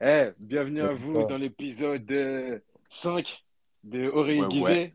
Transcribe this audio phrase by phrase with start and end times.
[0.00, 3.44] Eh, bienvenue à vous dans l'épisode euh, 5
[3.82, 4.94] de Oreille Ouais.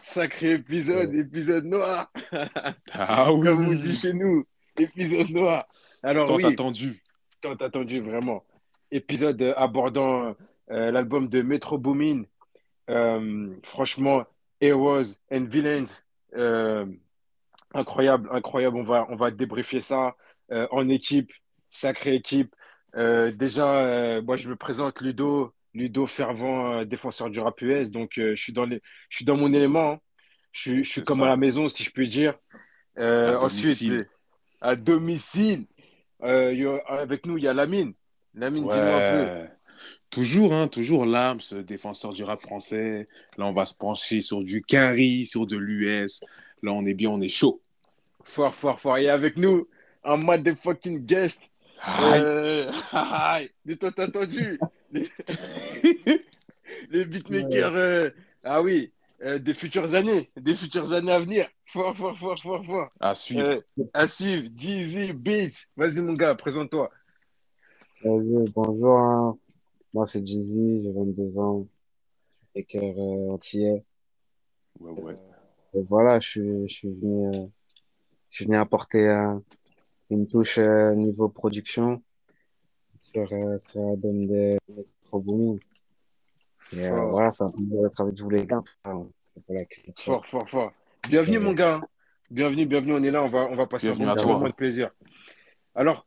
[0.00, 2.12] Sacré épisode, épisode noir,
[2.92, 4.44] Ah comme on dit oui, chez nous,
[4.76, 5.64] épisode noir.
[6.02, 7.04] Alors tant oui, attendu.
[7.40, 8.44] tant attendu vraiment.
[8.90, 10.34] Épisode euh, abordant
[10.72, 12.24] euh, l'album de Metro Boomin.
[12.90, 14.24] Euh, franchement,
[14.60, 15.86] Heroes and Villains.
[16.34, 16.84] Euh,
[17.74, 18.76] incroyable, incroyable.
[18.76, 20.16] On va, on va débriefer ça
[20.50, 21.30] euh, en équipe,
[21.70, 22.56] sacrée équipe.
[22.96, 27.90] Euh, déjà, euh, moi je me présente Ludo, Ludo fervent euh, défenseur du rap US.
[27.90, 29.92] Donc je suis dans les, je suis dans mon élément.
[29.92, 29.98] hein.
[30.52, 32.34] Je suis, je suis C'est comme à la maison, si je puis dire.
[32.96, 34.06] À ensuite, domicile.
[34.60, 35.66] à domicile,
[36.20, 37.94] avec nous, il y a Lamine.
[38.34, 39.48] Lamine, dis-nous un peu.
[40.10, 43.08] Toujours, hein, toujours l'âme, ce défenseur du rap français.
[43.38, 46.20] Là, on va se pencher sur du Quinry, sur de l'US.
[46.62, 47.62] Là, on est bien, on est chaud.
[48.24, 48.98] Fort, fort, fort.
[48.98, 49.66] Et avec nous,
[50.04, 51.50] un motherfucking guest.
[51.82, 52.22] Aïe.
[52.24, 52.70] Euh...
[53.64, 54.58] Mais toi, t'as entendu
[54.92, 55.08] les,
[56.90, 57.74] les beatmakers.
[57.74, 58.10] euh,
[58.44, 61.48] Ah oui, euh, des futures années, des futures années à venir.
[61.66, 62.90] Fort, fort, fort, fort, fort.
[63.00, 63.42] À suivre.
[63.42, 63.60] Euh,
[63.92, 65.66] à suivre, Jeezy Beats.
[65.76, 66.90] Vas-y, mon gars, présente-toi.
[68.04, 69.38] Bonjour, hein.
[69.94, 71.66] Moi c'est Jeezy, j'ai 22 ans,
[72.54, 73.84] et cœur euh, antillais.
[74.80, 75.14] Ouais, ouais.
[75.74, 77.46] Et voilà, je suis, je suis venu, euh,
[78.30, 79.34] je suis venu apporter euh,
[80.12, 82.02] une touche euh, niveau production
[83.00, 85.58] sur, euh, sur l'album de Metro Boomin.
[86.72, 88.62] Et euh, voilà, ça va plaisir d'être avec vous les gars.
[89.48, 90.72] C'est fort, fort, fort.
[91.08, 91.80] Bienvenue, mon gars.
[92.30, 94.90] Bienvenue, bienvenue, on est là, on va, on va passer un moment de plaisir.
[95.74, 96.06] Alors,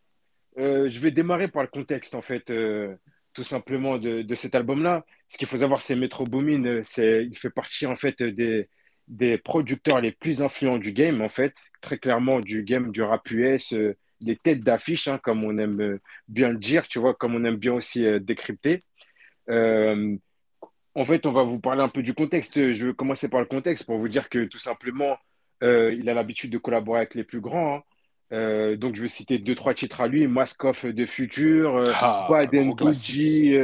[0.58, 2.96] Euh, je vais démarrer par le contexte, en fait, euh,
[3.34, 5.04] tout simplement de, de cet album-là.
[5.28, 8.70] Ce qu'il faut savoir, c'est Metro Boomin, c'est, il fait partie, en fait, des,
[9.08, 13.30] des producteurs les plus influents du game, en fait, très clairement du game du rap
[13.32, 13.96] US, euh,
[14.42, 17.58] têtes d'affiche, hein, comme on aime euh, bien le dire, tu vois, comme on aime
[17.58, 18.80] bien aussi euh, décrypter.
[19.50, 20.16] Euh,
[20.96, 22.56] en fait, on va vous parler un peu du contexte.
[22.74, 25.18] Je vais commencer par le contexte pour vous dire que tout simplement,
[25.62, 27.84] il a l'habitude de collaborer avec les plus grands.
[28.32, 28.76] hein.
[28.76, 30.26] Donc, je vais citer deux, trois titres à lui.
[30.28, 32.50] Maskoff de Future, Ah, Bad.
[32.76, 33.56] Gucci,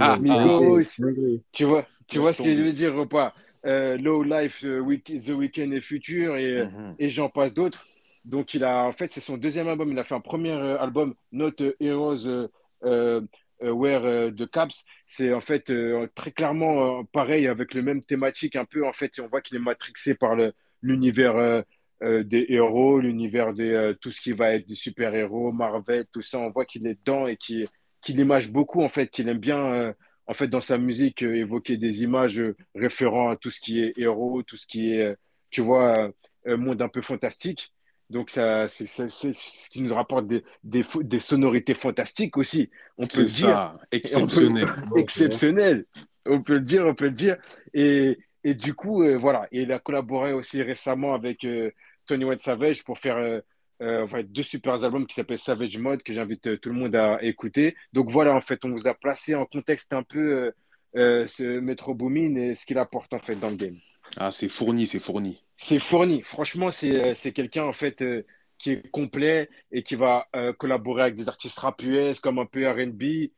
[0.00, 0.82] Ah, Migos.
[0.98, 1.42] Dinguerie.
[1.52, 3.34] Tu vois, tu vois ce que je veux dire ou pas?
[3.66, 6.94] Euh, Low Life, euh, The Weeknd et Future et, Mhm.
[6.98, 7.86] et j'en passe d'autres.
[8.24, 9.90] Donc, il a, en fait, c'est son deuxième album.
[9.92, 12.48] Il a fait un premier euh, album, Not Heroes euh,
[12.84, 13.20] euh,
[13.62, 14.84] euh, Wear euh, de Caps.
[15.06, 18.86] C'est en fait euh, très clairement euh, pareil avec le même thématique un peu.
[18.86, 21.60] En fait, on voit qu'il est matrixé par le- l'univers euh,
[22.02, 26.22] euh, des héros, l'univers de euh, tout ce qui va être des super-héros, Marvel, tout
[26.22, 26.38] ça.
[26.38, 27.68] On voit qu'il est dedans et qu'il
[28.02, 29.94] qu'il image beaucoup en fait, qu'il aime bien.
[30.30, 33.80] En fait, dans sa musique, euh, évoquer des images euh, référant à tout ce qui
[33.80, 35.14] est héros, tout ce qui est, euh,
[35.50, 36.12] tu vois,
[36.46, 37.72] euh, monde un peu fantastique.
[38.10, 42.70] Donc, ça, c'est ce qui nous rapporte des, des, sonorités fantastiques aussi.
[42.96, 43.48] On peut le dire.
[43.48, 44.68] ça, Et on peut- exceptionnel.
[44.96, 45.84] Exceptionnel.
[46.26, 47.36] On peut le dire, on peut le dire.
[47.74, 49.48] Et, et du coup, euh, voilà.
[49.50, 51.72] Et il a collaboré aussi récemment avec euh,
[52.06, 53.40] Tony White Savage pour faire euh,
[53.82, 56.94] euh, enfin, deux super albums qui s'appellent Savage Mode, que j'invite euh, tout le monde
[56.96, 57.74] à écouter.
[57.92, 60.50] Donc voilà, en fait, on vous a placé en contexte un peu euh,
[60.96, 63.76] euh, ce Metro Boomin et ce qu'il apporte en fait dans le game.
[64.16, 65.44] Ah, c'est fourni, c'est fourni.
[65.54, 66.22] C'est fourni.
[66.22, 68.26] Franchement, c'est euh, c'est quelqu'un en fait euh,
[68.58, 72.46] qui est complet et qui va euh, collaborer avec des artistes rap US comme un
[72.46, 73.32] peu R&B et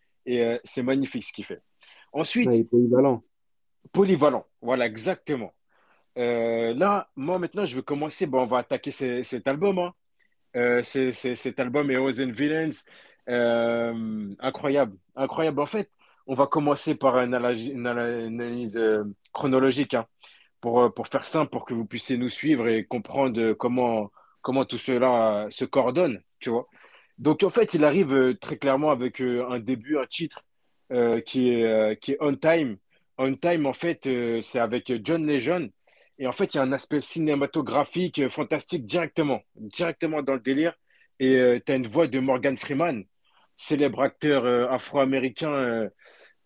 [0.44, 1.60] euh, c'est magnifique ce qu'il fait.
[2.12, 3.22] Ensuite, Ouais, polyvalent.
[3.92, 4.46] polyvalent.
[4.60, 5.52] Voilà, exactement.
[6.18, 8.26] Euh, là, moi maintenant, je vais commencer.
[8.26, 9.78] Bon, on va attaquer ce- cet album.
[9.78, 9.92] hein.
[10.56, 12.70] Euh, c'est, cet album Heroes and Villains.
[13.28, 15.60] Euh, incroyable, incroyable.
[15.60, 15.90] En fait,
[16.26, 20.06] on va commencer par une analyse, euh, chronologique hein,
[20.60, 24.10] pour, euh, pour faire simple, pour que vous puissiez nous suivre et comprendre comment,
[24.42, 26.68] comment tout cela se coordonne, tu vois.
[27.18, 30.44] Donc, en fait, il arrive très clairement avec un début, un titre
[31.26, 32.78] qui est, qui On Time.
[33.18, 34.08] On Time, en fait,
[34.42, 35.70] c'est avec John Legend.
[36.18, 40.40] Et en fait, il y a un aspect cinématographique euh, fantastique directement, directement dans le
[40.40, 40.74] délire.
[41.20, 43.04] Et tu as une voix de Morgan Freeman,
[43.56, 45.88] célèbre acteur euh, afro-américain euh,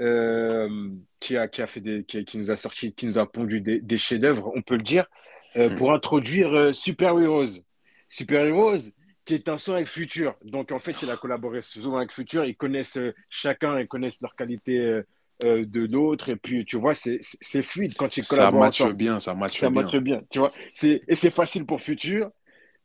[0.03, 0.91] euh,
[1.21, 3.60] qui a, qui a fait des, qui, qui nous a sorti, qui nous a pondu
[3.60, 5.07] des, des chefs-d'œuvre, on peut le dire,
[5.57, 5.77] euh, Mhm.
[5.77, 7.63] pour introduire euh, Super Heroes.
[8.09, 8.91] Super Heroes,
[9.24, 10.34] qui est un son avec Future.
[10.42, 12.45] Donc, en fait, il a collaboré souvent avec Future.
[12.45, 15.01] Ils connaissent euh, chacun, ils connaissent leurs qualités
[15.44, 16.28] euh, de l'autre.
[16.30, 17.21] Et puis, tu vois, c'est
[17.62, 18.94] fluide quand ils Ça collaborent matche ensemble.
[18.94, 19.71] bien, ça matche Ça bien.
[19.71, 20.53] matche bien, tu vois.
[20.72, 22.30] C'est, et c'est facile pour Future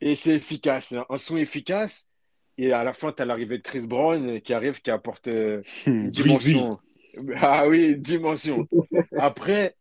[0.02, 0.94] et c'est efficace.
[1.10, 2.10] Un son efficace.
[2.58, 5.64] Et à la fin, tu as l'arrivée de Chris Brown qui arrive, qui apporte euh,
[5.86, 6.70] une Breezy.
[6.70, 6.80] dimension.
[7.42, 8.66] Ah oui, dimension.
[9.18, 9.76] Après,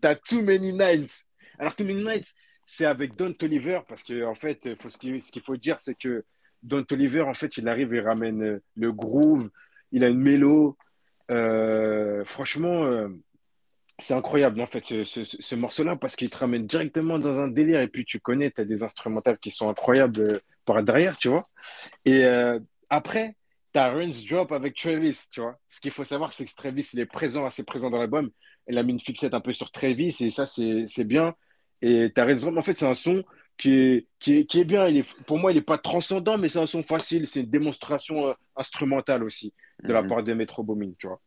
[0.00, 1.26] tu as Too Many Nights.
[1.58, 2.28] Alors, Too Many Nights,
[2.66, 6.24] c'est avec Don Toliver parce que, en fait, faut, ce qu'il faut dire, c'est que
[6.62, 9.48] Don Toliver, en fait, il arrive et ramène euh, le groove,
[9.92, 10.76] il a une mélo,
[12.26, 13.08] franchement, euh,
[13.98, 17.48] c'est incroyable en fait ce, ce- ce morceau-là parce qu'il te ramène directement dans un
[17.48, 21.16] délire et puis tu connais, tu as des instrumentales qui sont incroyables euh, par derrière,
[21.18, 21.42] tu vois.
[22.04, 22.58] Et euh,
[22.90, 23.36] après,
[23.74, 25.58] tu as Rinse Drop avec Travis, tu vois.
[25.68, 28.30] Ce qu'il faut savoir, c'est que Travis, il est présent, assez présent dans l'album.
[28.68, 31.34] Il a mis une fixette un peu sur Travis et ça, c'est bien.
[31.82, 33.24] Et tu as Drop, en fait, c'est un son
[33.58, 34.86] qui est, qui est, qui est bien.
[34.88, 37.26] Il est, pour moi, il n'est pas transcendant, mais c'est un son facile.
[37.26, 39.52] C'est une démonstration euh, instrumentale aussi
[39.84, 40.08] de la Mhm.
[40.08, 41.20] part de Metro Boomin, tu vois.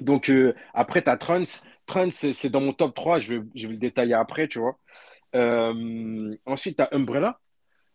[0.00, 1.62] Donc, euh, après, tu as Trance.
[1.86, 3.18] Trance, c'est dans mon top 3.
[3.18, 4.78] Je vais, je vais le détailler après, tu vois.
[5.34, 7.38] Euh, ensuite, tu as Umbrella.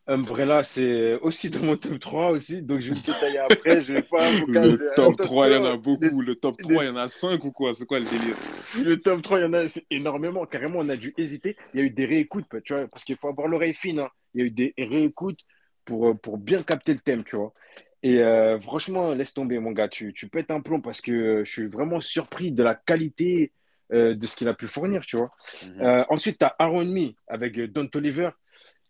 [0.06, 2.62] Umbrella, c'est aussi dans mon top 3 aussi.
[2.62, 3.82] Donc, je vais le détailler après.
[3.82, 6.22] Je vais pas Le top 3, il y en a beaucoup.
[6.22, 7.74] Le top les- 3, il y en a 5 ou quoi?
[7.74, 8.36] C'est quoi le délire?
[8.76, 10.46] Le top 3, il y en a énormément.
[10.46, 11.56] Carrément, on a dû hésiter.
[11.74, 14.00] Il y a eu des réécoutes, tu vois, parce qu'il faut avoir l'oreille fine.
[14.00, 14.10] hein.
[14.34, 15.40] Il y a eu des réécoutes
[15.86, 17.54] pour, euh, pour bien capter le thème, tu vois.
[18.02, 19.88] Et euh, franchement, laisse tomber, mon gars.
[19.88, 23.54] Tu, tu pètes un plomb parce que euh, je suis vraiment surpris de la qualité
[23.94, 25.32] euh, de ce qu'il a pu fournir, tu vois.
[25.66, 25.82] Mhm.
[25.82, 28.30] Euh, ensuite, tu as Aaron Me avec Don Toliver.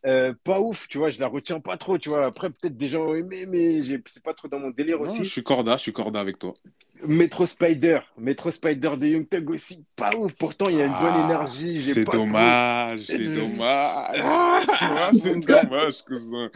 [0.06, 2.26] Euh, pas ouf, tu vois, je la retiens pas trop, tu vois.
[2.26, 5.20] Après, peut-être des gens ont aimé, mais c'est pas trop dans mon délire Non, aussi.
[5.24, 6.54] je suis corda, je suis corda avec toi.
[7.06, 10.34] Metro Spider, Metro Spider de Young Thug aussi, pas ouf.
[10.34, 11.82] Pourtant, il y a une bonne Ah, énergie.
[11.82, 14.20] C'est dommage, c'est dommage.
[14.24, 16.50] Ah, Tu vois, c'est dommage que ça.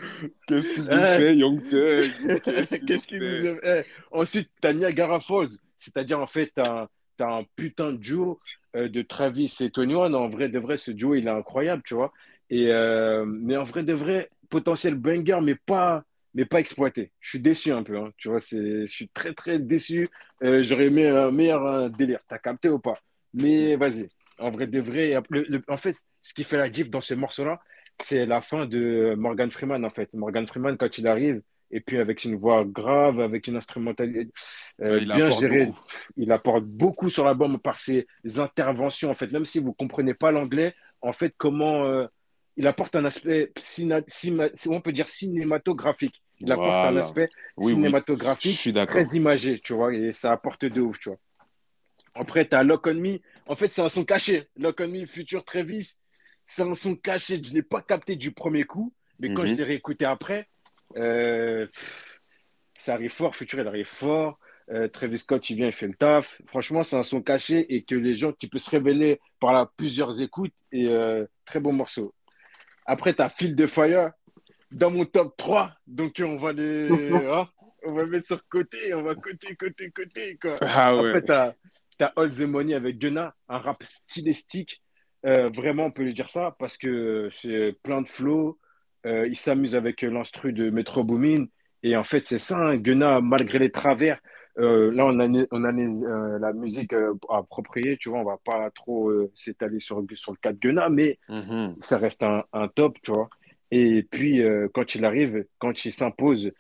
[0.48, 1.18] Qu'est-ce qu'il nous Euh.
[1.18, 2.86] fait, Young Thug?
[2.86, 3.80] Qu'est-ce qu'il fait nous a...
[3.80, 8.38] Eh, Ensuite, t'as Niagara Falls, c'est-à-dire en fait, t'as t'as un putain de duo
[8.76, 10.14] euh, de Travis et Tony One.
[10.16, 12.14] En vrai, de vrai, ce duo, il est incroyable, tu vois.
[12.50, 16.04] Et, euh, mais en vrai, de vrai, potentiel banger, mais pas,
[16.34, 17.12] mais pas exploité.
[17.20, 18.40] Je suis déçu un peu, hein, tu vois.
[18.40, 20.10] Je suis très, très déçu.
[20.44, 22.20] Euh, J'aurais aimé un meilleur euh, délire.
[22.28, 22.98] T'as capté ou pas?
[23.34, 24.10] Mais vas-y.
[24.40, 27.14] En vrai, de vrai, le- le- en fait, ce qui fait la diff dans ce
[27.16, 27.60] morceau-là,
[28.00, 30.14] c'est la fin de Morgan Freeman, en fait.
[30.14, 31.42] Morgan Freeman, quand il arrive,
[31.72, 34.30] et puis avec une voix grave, avec une instrumentalité
[34.82, 35.80] euh, bien gérée, beaucoup.
[36.16, 38.08] il apporte beaucoup sur l'album par ses
[38.38, 39.32] interventions, en fait.
[39.32, 42.08] Même si vous ne comprenez pas l'anglais, en fait, comment euh,
[42.58, 46.22] il apporte un aspect, cina- cima- on peut dire cinématographique.
[46.40, 51.00] Il apporte un aspect Oui, cinématographique très imagé, tu vois, et ça apporte de ouf,
[51.00, 51.18] tu vois.
[52.16, 53.20] Après, tu as Lock on Me.
[53.48, 54.48] En fait, c'est un son caché.
[54.58, 55.98] Lock on Me, Future Travis,
[56.46, 57.42] c'est un son caché.
[57.44, 59.48] Je ne l'ai pas capté du premier coup, mais quand Mhm.
[59.50, 60.48] je l'ai réécouté après,
[60.96, 62.22] euh, pff,
[62.80, 63.36] ça arrive fort.
[63.36, 64.40] Future, il arrive fort.
[64.70, 66.42] Euh, Travis Scott, il vient, il fait le taf.
[66.48, 69.72] Franchement, c'est un son caché et que les gens qui peuvent se révéler par là,
[69.78, 72.14] plusieurs écoutes et euh, très bon morceau.
[72.88, 74.12] Après, tu as Feel the Fire
[74.72, 75.74] dans mon top 3.
[75.86, 76.90] Donc, on va les.
[77.32, 77.48] hein,
[77.86, 78.94] on va mettre sur côté.
[78.94, 80.38] On va côté, côté, côté.
[80.42, 80.58] Quoi.
[80.62, 81.10] Ah ouais.
[81.10, 84.82] Après, tu as, All the Money avec Gunna, un rap stylistique.
[85.26, 88.58] Euh, vraiment, on peut lui dire ça parce que c'est plein de flow.
[89.06, 91.46] Euh, il s'amuse avec l'instru de Metro Boomin.
[91.84, 94.20] Et en fait, c'est ça, hein, Gunna, malgré les travers.
[94.60, 98.24] Euh, là, on a, on a les, euh, la musique euh, appropriée, tu vois, on
[98.24, 101.76] va pas trop s'étaler sur, sur le cas de Gunna, mais Mhm.
[101.80, 103.30] ça reste un, un top, tu vois.
[103.72, 104.42] Et puis,
[104.74, 106.52] quand il arrive, quand il s'impose,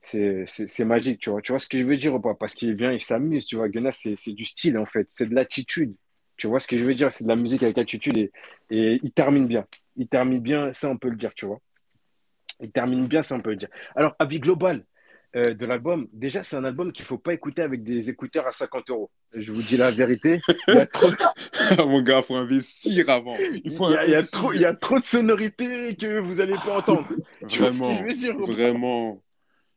[0.00, 1.42] c'est magique, tu vois.
[1.42, 2.34] Tu vois ce que je veux dire ou pas?
[2.34, 3.68] Parce qu'il vient, il s'amuse, tu vois.
[3.68, 5.06] Gunna, c'est c'est du style, en fait.
[5.10, 5.94] C'est de l'attitude.
[6.36, 7.12] Tu vois ce que je veux dire?
[7.12, 8.30] C'est de la musique avec attitude et,
[8.70, 9.66] et il termine bien.
[9.96, 11.60] Il termine bien, ça, on peut le dire, tu vois.
[12.60, 13.68] Il termine bien, ça, on peut le dire.
[13.94, 14.84] Alors, avis global
[15.36, 18.46] euh, de l'album, déjà, c'est un album qu'il ne faut pas écouter avec des écouteurs
[18.46, 19.10] à 50 euros.
[19.34, 20.40] Je vous dis la vérité.
[20.70, 21.10] Il y a trop,
[21.86, 23.42] Mon gars, faut investir avant.
[23.64, 24.24] Il il faut y a, il y a investir.
[24.24, 27.08] trop, il y a trop de sonorités que vous n'allez pas entendre.
[27.48, 28.52] Tu vois ce que Vraiment, je veux dire ou pas?
[28.52, 29.22] vraiment.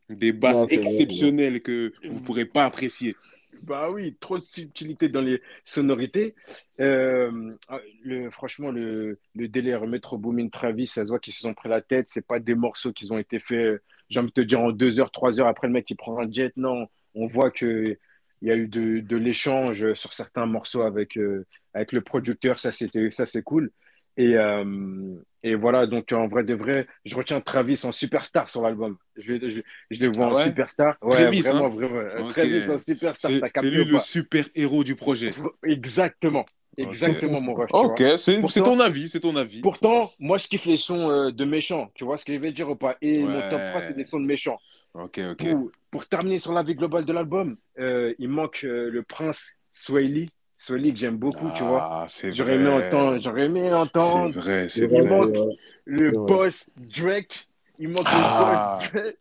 [0.09, 1.29] Des basses Non, c'est vrai, c'est vrai.
[1.29, 3.17] exceptionnelles que vous ne pourrez pas apprécier.
[3.61, 6.35] Bah oui, trop de subtilité dans les sonorités.
[6.79, 7.55] Euh,
[8.03, 11.69] le, franchement, le, le délire Metro Boomin Travis, ça se voit qu'ils se sont pris
[11.69, 12.07] la tête.
[12.09, 14.99] C'est pas des morceaux qui ont été faits, j'ai envie de te dire, en deux
[14.99, 16.51] heures, trois heures après le mec qui prend un jet.
[16.57, 17.97] Non, on voit que
[18.41, 22.59] il y a eu de, de l'échange sur certains morceaux avec, euh, avec le producteur.
[22.59, 23.71] Ça, c'était, ça, c'est cool.
[24.17, 28.61] Et, euh, et voilà, donc en vrai de vrai, je retiens Travis en superstar sur
[28.61, 28.97] l'album.
[29.17, 29.59] Je, le- je,
[29.91, 30.43] je le vois Ah en ouais?
[30.45, 30.97] superstar.
[31.01, 31.69] Ouais, Travis, vraiment, hein?
[31.69, 32.29] vraiment.
[32.29, 32.33] Ok.
[32.33, 33.31] Travis en superstar.
[33.55, 35.31] C'est lui le super héros du projet.
[35.63, 36.45] Exactement.
[36.77, 37.67] Exactement, mon vois.
[37.71, 39.61] Ok, c'est ton avis, c'est ton avis.
[39.61, 41.89] Pourtant, moi, je kiffe les sons euh, de méchants.
[41.95, 42.97] Tu vois ce que je veux dire ou pas?
[43.01, 44.59] Et mon top 3, c'est des sons de méchants.
[44.93, 45.37] Ok, ok.
[45.37, 49.55] Pour, pour terminer sur la vie globale de l'album, euh, il manque euh, le prince
[49.71, 50.29] Swahili.
[50.57, 51.87] Swahili que j'aime beaucoup, tu vois.
[51.91, 52.85] Ah, c'est J'aurais aimé vrai.
[52.87, 55.55] entendre, j'aurais aimé C'est entendre vrai, c'est Il vrai, manque c'est vrai.
[55.85, 56.25] le C'est vrai.
[56.27, 57.47] boss Drake.
[57.79, 58.13] Il manque Ah.
[58.13, 59.17] le boss Drake.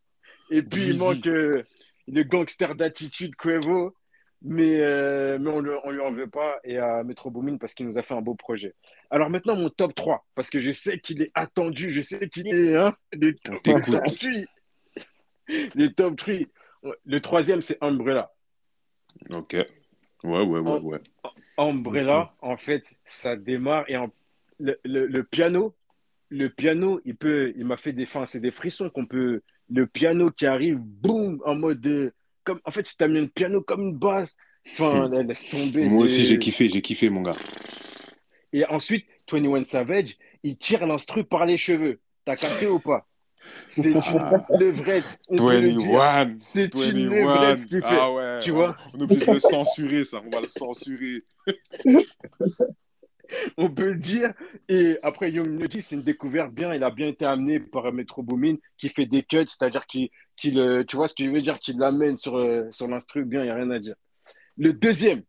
[0.50, 1.64] Et puis il manque euh,
[2.06, 3.94] le gangster d'attitude Quavo.
[4.46, 6.58] Mais, euh, mais on ne lui en veut pas.
[6.64, 8.74] Et à Metro Boomin parce qu'il nous a fait un beau projet.
[9.10, 10.26] Alors maintenant, mon top 3.
[10.34, 11.92] Parce que je sais qu'il est attendu.
[11.94, 12.76] Je sais qu'il est.
[12.76, 14.00] Hein, les On top, top 3.
[15.74, 16.34] Les top 3.
[17.06, 18.32] Le troisième, c'est Umbrella.
[19.30, 19.54] Ok.
[19.54, 21.00] Ouais, ouais, ouais, ouais.
[21.58, 24.10] Umbrella, en fait, ça démarre et en-
[24.58, 25.74] le, le- le piano,
[26.30, 29.86] le piano, il peut, il m'a fait des, enfin, c'est des frissons qu'on peut, le
[29.86, 32.10] piano qui arrive, boum, en mode, euh,
[32.44, 34.36] comme, en fait, si t'as mis le piano comme une basse,
[34.72, 35.26] enfin, Hmm.
[35.28, 35.86] laisse tomber.
[35.88, 37.36] Moi aussi, j'ai- kiffé, j'ai kiffé, mon gars.
[38.52, 42.00] Et ensuite, 21 Savage, il tire l'instru par les cheveux.
[42.24, 43.06] T'as capté ou pas?
[43.68, 44.46] C'est une Ah.
[44.58, 45.92] levrette, on peut le dire.
[45.92, 46.36] 21.
[46.38, 47.10] C'est une 21.
[47.10, 47.86] levrette ce qu'il fait.
[47.90, 48.40] Ah ouais.
[48.40, 48.76] Tu on- vois?
[48.94, 50.22] On est obligé de le censurer, ça.
[50.24, 51.18] On va le censurer.
[53.56, 54.32] On peut le dire.
[54.68, 56.74] Et après, Young c'est une découverte bien.
[56.74, 60.10] Il a bien été amené par Metro Boomin qui fait des cuts, c'est-à-dire qu'il,
[60.58, 63.42] euh, tu vois ce que je veux dire, qu'il l'amène sur, euh, sur l'instru bien,
[63.42, 63.96] il n'y a rien à dire.
[64.56, 65.22] Le deuxième,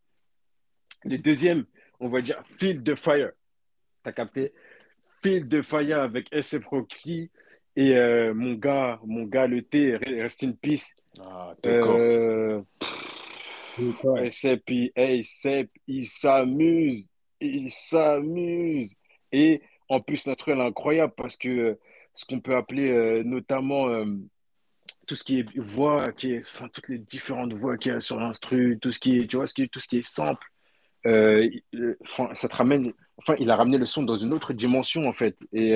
[1.03, 1.65] le deuxième,
[1.99, 3.31] on va dire Field the Fire.
[4.03, 4.53] T'as capté?
[5.23, 7.31] Field the Fire avec SF Rocky
[7.75, 10.95] et euh, mon gars, mon gars, le T, Rest in Peace.
[11.19, 11.53] Ah.
[11.65, 12.61] Euh,
[13.77, 13.93] il,
[14.95, 17.09] ASAP, il s'amuse,
[17.41, 18.93] il s'amuse.
[19.31, 21.79] Et en plus, l'instru, elle est incroyable parce que euh,
[22.13, 24.05] ce qu'on peut appeler euh, notamment euh,
[25.07, 28.19] tout ce qui est voix, qui est, toutes les différentes voix qu'il y a sur
[28.19, 30.45] l'instru, tout ce qui est, tu vois, tout ce qui est sample,
[31.03, 35.37] ça te ramène, enfin, il a ramené le son dans une autre dimension, en fait.
[35.53, 35.73] Et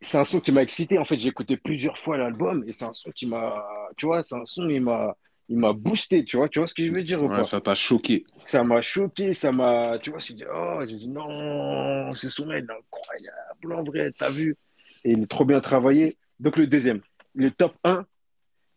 [0.00, 0.98] c'est un son qui m'a excité.
[0.98, 3.66] En fait, j'ai écouté plusieurs fois l'album et c'est un son qui m'a,
[3.96, 5.16] tu vois, c'est un son, il m'a,
[5.48, 7.42] il m'a boosté, tu vois, tu vois ce que je veux dire ou Ouais, pas?
[7.44, 8.24] ça t'a choqué.
[8.36, 12.50] Ça m'a choqué, ça m'a, tu vois, j'ai dit, oh, j'ai dit, non, ce il
[12.52, 14.56] est incroyable, en vrai, t'as vu?
[15.04, 16.16] Et il est trop bien travaillé.
[16.40, 17.00] Donc, le deuxième,
[17.34, 18.04] le top 1,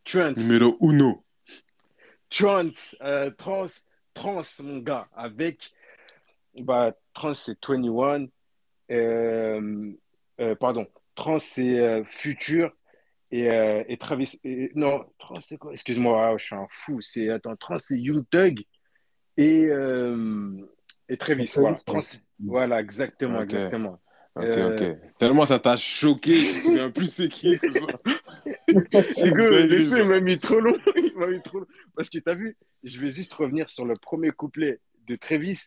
[0.06, 0.38] Trance.
[0.38, 1.24] Numéro uno.
[2.30, 3.66] Trance, euh, trans,
[4.14, 5.72] trans, mon gars, avec,
[6.60, 8.28] bah, trans, c'est 21,
[8.92, 9.92] euh,
[10.40, 12.72] euh, pardon, trans, c'est euh, Future
[13.32, 15.74] et, euh, et Travis, et- non, trans, c'est quoi?
[15.74, 18.60] Excuse-moi, ah, je suis un fou, c'est, attends, trans, c'est Young Thug
[19.38, 20.56] et, euh,
[21.10, 22.02] et Travis, Travis, voilà, trans,
[22.40, 24.00] voilà, exactement, exactement.
[24.36, 24.98] Ok, Euh, ok.
[25.20, 27.60] Tellement ça t'a choqué, je me plus c'est qui.
[29.12, 30.02] c'est que une le dinguerie, son, ça.
[30.02, 30.76] il m'a mis trop long.
[30.96, 31.68] Il m'a mis trop long.
[31.96, 35.60] Parce que tu as vu, je vais juste revenir sur le premier couplet de Travis.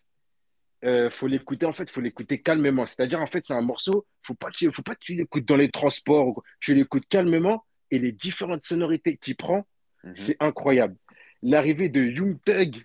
[0.85, 2.87] Euh, faut l'écouter, en fait, faut l'écouter calmement.
[2.87, 5.57] C'est-à-dire, en fait, c'est un morceau, faut pas que faut pas que tu l'écoutes dans
[5.57, 6.29] les transports.
[6.29, 6.43] ou quoi.
[6.61, 9.65] Tu l'écoutes calmement et les différentes sonorités qu'il prend,
[10.05, 10.17] Mhm.
[10.17, 10.97] c'est incroyable.
[11.43, 12.85] L'arrivée de Young Thug,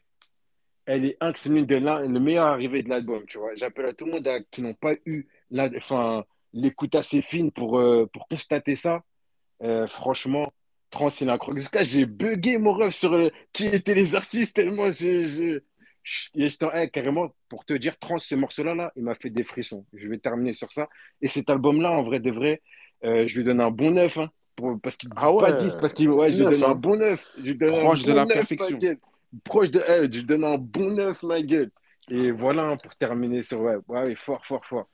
[0.85, 3.55] elle est c'est l'une des le meilleur arrivée de l'album, tu vois.
[3.55, 6.23] J'appelle à tout le monde à- qui n'ont pas eu la, enfin,
[6.53, 9.03] l'écoute assez fine pour, euh, pour constater ça.
[9.63, 10.51] Euh, franchement,
[10.89, 11.69] Trans, il est incroyable.
[11.83, 15.59] J'ai bugué mon rêve sur euh, qui étaient les artistes tellement je-
[16.35, 19.29] et j'étais en- eh, carrément pour te dire Trans, ce morceau-là, là, il m'a fait
[19.29, 19.85] des frissons.
[19.93, 20.87] Je vais terminer sur ça.
[21.21, 22.61] Et cet album-là, en vrai de vrai,
[23.03, 25.41] euh, je lui donne un bon neuf, hein, pour- parce qu'il Ah ouais.
[25.41, 26.75] pas 10, parce qu'il ouais, je lui donne un hein.
[26.75, 27.23] bon neuf.
[27.43, 28.79] Je donne Proche de la neuf, perfection.
[29.43, 31.71] Proche de, eh, je lui donne un bon neuf, ma gueule.
[32.09, 34.87] Et voilà, hein, pour terminer sur ouais, ouais, fort, fort, fort.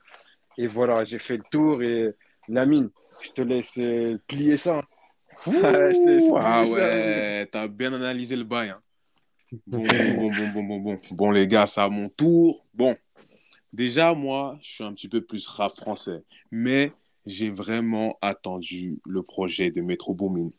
[0.58, 2.12] Et voilà, j'ai fait le tour et
[2.48, 2.90] Lamine,
[3.22, 4.78] je te laisse euh, plier ça.
[4.80, 4.84] hein.
[5.48, 8.70] Ouh, ah ouais, t'as bien analysé le bail.
[8.70, 8.82] hein.
[9.68, 11.00] Bon, bon, bon, bon, bon, bon.
[11.12, 12.66] Bon, les gars, c'est à mon tour.
[12.74, 12.96] Bon,
[13.72, 16.92] déjà, moi, je suis un petit peu plus rap français, mais
[17.28, 20.50] j'ai vraiment attendu le projet de Metro Boomin.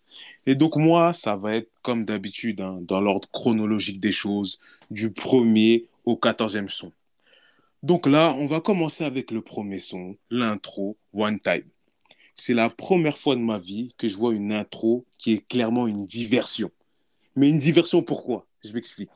[0.47, 4.61] Et donc, moi, ça va être comme d'habitude, hein, dans l'ordre chronologique des choses,
[4.93, 6.93] du premier au quatorzième son.
[7.83, 11.65] Donc là, on va commencer avec le premier son, l'intro One Time.
[12.37, 15.89] C'est la première fois de ma vie que je vois une intro qui est clairement
[15.89, 16.71] une diversion.
[17.35, 18.47] Mais une diversion pourquoi?
[18.65, 19.11] Je m'explique.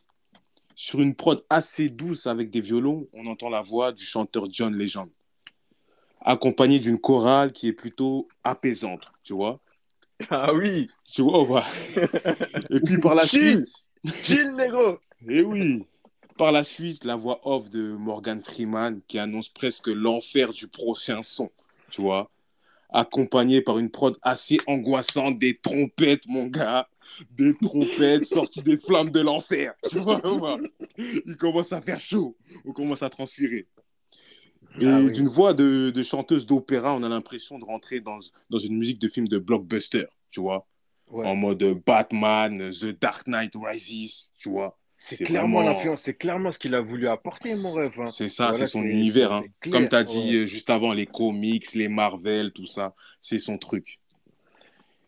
[0.77, 4.75] Sur une prod assez douce avec des violons, on entend la voix du chanteur John
[4.77, 5.09] Legend,
[6.21, 9.61] accompagné d'une chorale qui est plutôt apaisante, tu vois
[10.31, 11.63] Ah oui, Tu vois, ouais.
[12.71, 13.65] Et puis par la Chill.
[13.65, 13.89] suite,
[14.23, 14.99] chill, négro.
[15.29, 15.87] et oui,
[16.37, 21.23] par la suite, la voix off de Morgan Freeman qui annonce presque l'enfer du prochain
[21.23, 21.51] son,
[21.91, 22.31] tu vois,
[22.91, 26.89] accompagné par une prod assez angoissante, des trompettes, mon gars,
[27.31, 30.21] des trompettes sorties des flammes de l'enfer, tu vois,
[30.99, 33.67] il commence à faire chaud, on commence à transpirer.
[34.81, 35.13] Et Ah oui.
[35.13, 38.19] d'une voix de, de chanteuse d'opéra, on a l'impression de rentrer dans,
[38.51, 40.67] dans une musique de film de blockbuster, tu vois,
[41.11, 41.27] Ouais.
[41.27, 44.78] en mode Batman, The Dark Knight Rises, tu vois.
[45.01, 47.93] C'est clairement vraiment- l'influence, c'est clairement ce qu'il a voulu apporter, mon rêve.
[48.01, 48.07] hein.
[48.07, 49.33] C'est ça, Voilà, c'est son univers.
[49.33, 49.45] hein.
[49.71, 50.43] Comme tu as dit ouais.
[50.43, 54.01] euh, juste avant, les comics, les Marvel, tout ça, c'est son truc.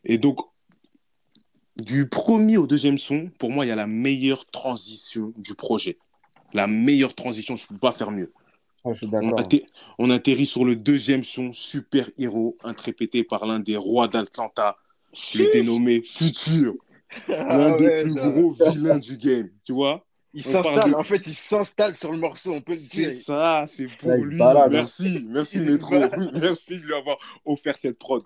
[0.05, 0.39] Et donc,
[1.77, 5.99] du premier au deuxième son, pour moi, il y a la meilleure transition du projet.
[6.53, 8.33] La meilleure transition, je ne peux pas faire mieux.
[8.85, 9.41] Ah, je suis On, d'accord.
[9.41, 9.67] atter-
[9.99, 14.77] on atterrit sur le deuxième son, Super Héros, interprété par l'un des rois d'Atlanta,
[15.35, 16.75] le dénommé Future,
[17.29, 20.95] l'un Ah des ouais, plus ça- gros vilains du game, tu vois Il s'installe, de-
[20.97, 23.11] en fait, il s'installe sur le morceau, on peut le C'est dire.
[23.13, 24.39] ça, c'est pour lui.
[24.39, 24.69] balade, hein.
[24.71, 25.91] Merci, merci Métro.
[26.35, 28.23] Merci de lui avoir offert cette prod.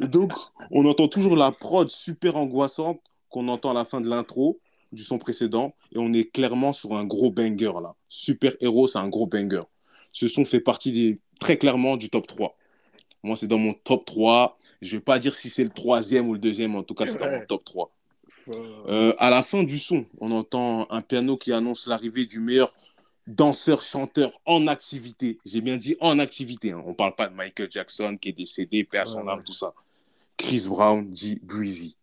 [0.00, 0.32] Et donc,
[0.70, 4.58] on entend toujours la prod super angoissante qu'on entend à la fin de l'intro
[4.92, 5.74] du son précédent.
[5.92, 7.94] Et on est clairement sur un gros banger là.
[8.08, 9.62] Super héros, c'est un gros banger.
[10.12, 12.56] Ce son fait partie des, très clairement du top 3.
[13.22, 14.58] Moi, c'est dans mon top 3.
[14.82, 17.18] Je vais pas dire si c'est le troisième ou le deuxième, en tout cas, c'est
[17.18, 17.90] dans mon top 3.
[18.48, 22.74] Euh, à la fin du son, on entend un piano qui annonce l'arrivée du meilleur
[23.26, 25.38] danseur-chanteur en activité.
[25.44, 26.72] J'ai bien dit en activité.
[26.72, 26.82] hein.
[26.86, 29.72] On parle pas de Michael Jackson qui est décédé, à son âme, tout ça.
[30.36, 31.96] Chris Brown dit Breezy.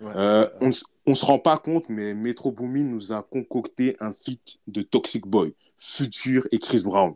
[0.00, 0.12] Ouais.
[0.14, 0.70] Euh, on,
[1.06, 5.26] on se rend pas compte, mais Metro Boomin nous a concocté un feat de Toxic
[5.26, 7.14] Boy, Future et Chris Brown.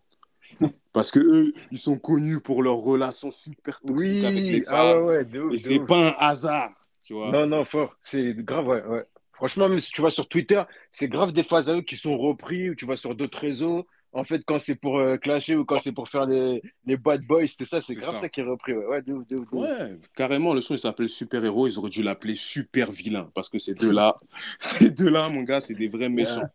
[0.92, 4.96] Parce que eux, ils sont connus pour leur relation super toxique avec les Oui, femmes.
[4.96, 6.72] ah ouais, de ouf, et de c'est pas un hasard,
[7.02, 7.32] tu vois.
[7.32, 7.96] Non, non, fort.
[8.02, 9.04] C'est grave, ouais, ouais.
[9.32, 12.16] Franchement, même si tu vas sur Twitter, c'est grave des phases à eux qui sont
[12.18, 13.87] repris, ou tu vas sur d'autres réseaux.
[14.12, 17.22] En fait, quand c'est pour euh, clasher ou quand c'est pour faire les, les bad
[17.25, 18.18] boys, c'est ça, c'est C'est grave ça.
[18.18, 18.28] ça.
[18.28, 18.72] qui est repris.
[18.75, 19.70] Ouais, ouais de ouf, de ouf, de ouf.
[19.70, 23.49] Ouais, carrément, le son il s'appelle Super Héros, ils auraient dû l'appeler Super Vilain parce
[23.50, 24.16] que ces deux-là,
[24.61, 26.49] ces deux-là, mon gars, c'est des vrais méchants.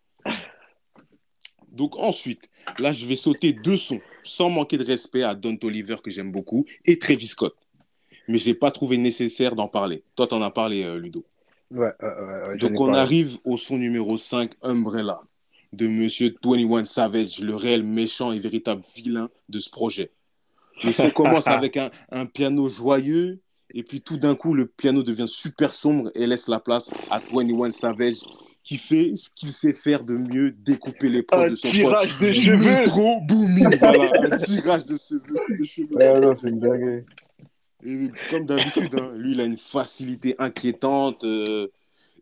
[1.72, 5.98] Donc ensuite, là, je vais sauter deux sons sans manquer de respect à Don Oliver
[6.04, 7.56] que j'aime beaucoup et Travis Scott.
[8.28, 10.04] Mais j'ai pas trouvé nécessaire d'en parler.
[10.16, 11.26] Toi, t'en as parlé, euh, Ludo.
[11.72, 11.94] Ouais,
[12.54, 13.00] Donc on parlé.
[13.00, 15.22] arrive au son numéro 5, Umbrella,
[15.74, 20.12] de Monsieur 21 Savage, le réel méchant et véritable vilain de ce projet.
[20.84, 23.42] Le son commence avec un, un piano joyeux,
[23.74, 27.20] et puis tout d'un coup, le piano devient super sombre et laisse la place à
[27.20, 28.18] 21 Savage,
[28.68, 32.34] qui fait ce qu'il sait faire de mieux, découper les Un de son tirage de
[32.34, 32.84] cheveux.
[33.80, 35.58] Voilà, un tirage de cheveux.
[35.58, 35.96] de cheveux.
[35.96, 37.06] Ouais, non, c'est une dinguerie.
[37.86, 41.24] Et comme d'habitude, hein, lui, il a une facilité inquiétante.
[41.24, 41.68] euh,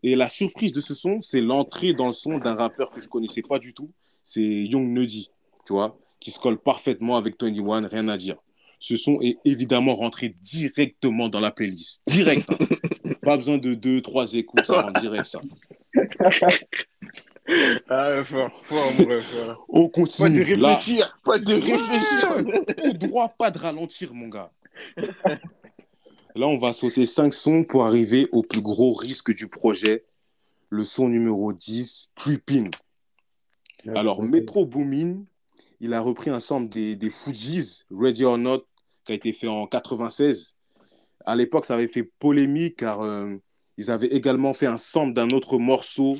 [0.04, 3.08] et la surprise de ce son, c'est l'entrée dans le son d'un rappeur que je
[3.08, 3.90] connaissais pas du tout.
[4.22, 5.30] C'est Young Nuddy,
[5.66, 8.36] tu vois, qui se colle parfaitement avec 21, rien à dire.
[8.78, 12.02] Ce son est évidemment rentré directement dans la playlist.
[12.06, 12.48] Direct.
[12.50, 12.66] hein.
[13.22, 15.40] pas besoin de deux, trois écoutes, ça rentre direct, ça.
[17.88, 19.64] Ah, ouais, fort, fort, mon ref, fort.
[19.68, 20.56] On Pas de continue.
[20.56, 22.74] Là, réfléchir, pas de réfléchir.
[22.76, 24.50] tout droit, pas de ralentir, mon gars.
[26.34, 30.04] Là, on va sauter cinq sons pour arriver au plus gros risque du projet,
[30.70, 32.70] le son numéro 10, Creeping.
[33.94, 35.24] Alors, Metro Boomin,
[35.80, 38.64] il a repris un sample des, des Fujis, Ready or Not,
[39.04, 40.56] qui a été fait en 96.
[41.24, 43.36] À l'époque, ça avait fait polémique car euh,
[43.78, 46.18] ils avaient également fait un sample d'un autre morceau.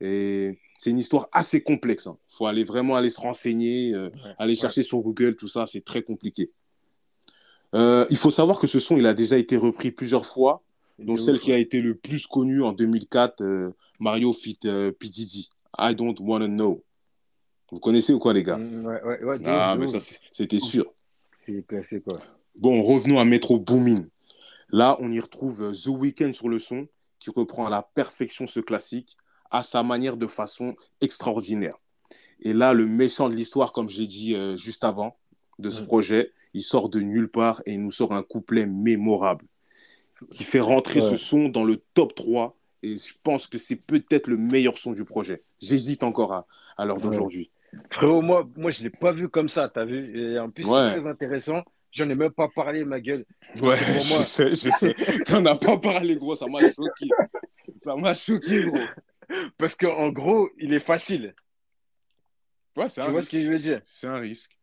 [0.00, 2.06] Et c'est une histoire assez complexe.
[2.06, 5.84] Il faut aller vraiment aller se renseigner, euh, aller chercher sur Google, tout ça, c'est
[5.84, 6.50] très compliqué.
[7.74, 10.62] Euh, il faut savoir que ce son, il a déjà été repris plusieurs fois,
[10.98, 15.08] dont celle ouf, qui a été le plus connue en 2004, euh, Mario fit P.
[15.08, 16.82] Diddy, I Don't Wanna Know.
[17.70, 18.56] Vous connaissez ou quoi, les gars?
[18.58, 20.86] Mm, Ouais, ouais, ouais, de Ah, mais ça, c'était sûr.
[21.46, 22.18] C'est classé, quoi.
[22.60, 24.06] Bon, revenons à Metro Boomin.
[24.74, 26.88] Là, on y retrouve euh, The Weeknd sur le son,
[27.20, 29.16] qui reprend à la perfection ce classique,
[29.52, 31.76] à sa manière de façon extraordinaire.
[32.40, 35.16] Et là, le méchant de l'histoire, comme je l'ai dit euh, juste avant,
[35.60, 35.86] de ce Mm.
[35.86, 39.46] projet, il sort de nulle part et il nous sort un couplet mémorable,
[40.32, 41.10] qui fait rentrer Ouais.
[41.10, 42.56] ce son dans le top 3.
[42.82, 45.44] Et je pense que c'est peut-être le meilleur son du projet.
[45.60, 47.02] J'hésite encore à, à l'heure Ouais.
[47.04, 47.50] d'aujourd'hui.
[47.92, 50.00] Frérot, moi, moi je ne l'ai pas vu comme ça, t'as vu?
[50.34, 50.90] Et en plus, Ouais.
[50.94, 51.62] c'est très intéressant.
[51.94, 53.24] J'en ai même pas parlé, ma gueule.
[53.62, 54.94] Ouais, je sais, je sais.
[55.26, 57.08] T'en as pas parlé, gros, ça m'a choqué.
[57.78, 58.78] Ça m'a choqué, gros.
[59.56, 61.34] Parce qu'en gros, il est facile.
[62.76, 63.30] Ouais, c'est Tu un vois risque.
[63.30, 63.80] ce que je veux dire?
[63.86, 64.58] C'est un risque.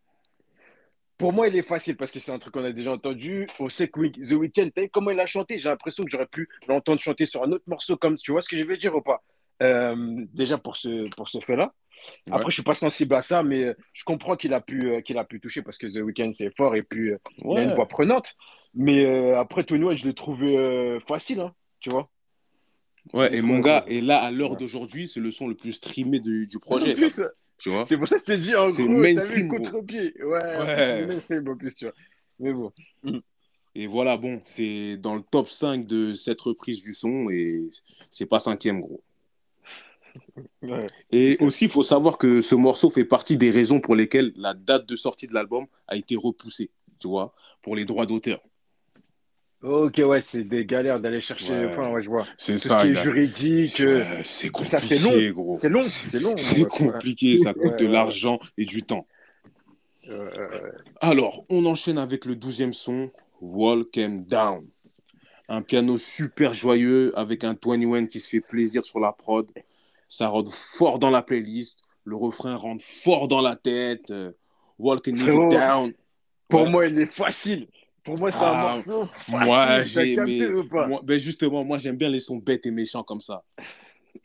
[1.18, 3.48] Pour moi, il est facile parce que c'est un truc qu'on a déjà entendu.
[3.60, 5.58] On sait que The Weeknd, t'as vu comment il a chanté?
[5.60, 8.50] J'ai l'impression que j'aurais pu l'entendre chanter sur un autre morceau comme tu vois ce
[8.50, 9.24] que je veux dire ou pas?
[9.62, 9.96] Euh,
[10.34, 11.74] déjà pour ce, pour ce fait-là.
[12.28, 12.34] Ouais.
[12.34, 15.02] Après, je suis pas sensible à ça, mais euh, je comprends qu'il a pu, euh,
[15.02, 17.62] qu'il a pu toucher parce que The Weeknd, c'est fort et puis euh, il a
[17.64, 17.76] une Ouais.
[17.76, 18.34] voix prenante.
[18.74, 22.10] Mais euh, après, Tony One, je l'ai trouvé euh, facile, hein, tu vois.
[23.14, 23.96] Ouais, et mon ouais, gars, ouais.
[23.96, 24.58] et là, à l'heure Ouais.
[24.58, 26.94] d'aujourd'hui, c'est le son le plus streamé du, du projet.
[26.94, 30.14] plus, là, tu vois c'est pour ça que je t'ai dit, en gros, contre-pied.
[30.24, 31.18] Ouais, Ouais.
[31.28, 31.94] c'est plus, tu vois.
[32.40, 32.72] Mais bon.
[33.76, 37.70] Et voilà, bon, c'est dans le top 5 de cette reprise du son et
[38.10, 39.04] c'est pas cinquième, gros.
[40.62, 40.88] Ouais.
[41.12, 44.54] Et aussi, il faut savoir que ce morceau fait partie des raisons pour lesquelles la
[44.54, 46.70] date de sortie de l'album a été repoussée,
[47.00, 48.42] tu vois, pour les droits d'auteur.
[49.64, 51.54] Ok, ouais, c'est des galères d'aller chercher.
[51.54, 51.66] Ouais.
[51.72, 52.26] Enfin, ouais, je vois.
[52.38, 53.80] C'est ce ça, qui est il a- juridique.
[53.82, 55.54] euh, c'est ça, compliqué, c'est gros.
[55.56, 56.36] C'est long, c'est long.
[56.36, 57.92] C'est compliqué, ça coûte Ouais, de ouais.
[57.92, 59.06] l'argent et du temps.
[61.00, 64.66] Alors, on enchaîne avec le douzième son, Walk 'em Down.
[65.48, 69.50] Un piano super joyeux avec un 21 qui se fait plaisir sur la prod.
[70.12, 71.80] Ça rentre fort dans la playlist.
[72.04, 74.12] Le refrain rentre fort dans la tête.
[74.12, 74.34] euh,
[74.78, 75.94] Walking Frérot, It Down.
[76.50, 76.70] Pour Ouais.
[76.70, 77.68] moi, il est facile.
[78.04, 79.46] Pour moi, c'est un Ah, morceau facile.
[79.46, 80.88] Moi, T'as j'ai capté ou pas?
[80.88, 83.42] Moi- ben justement, moi, j'aime bien les sons bêtes et méchants comme ça.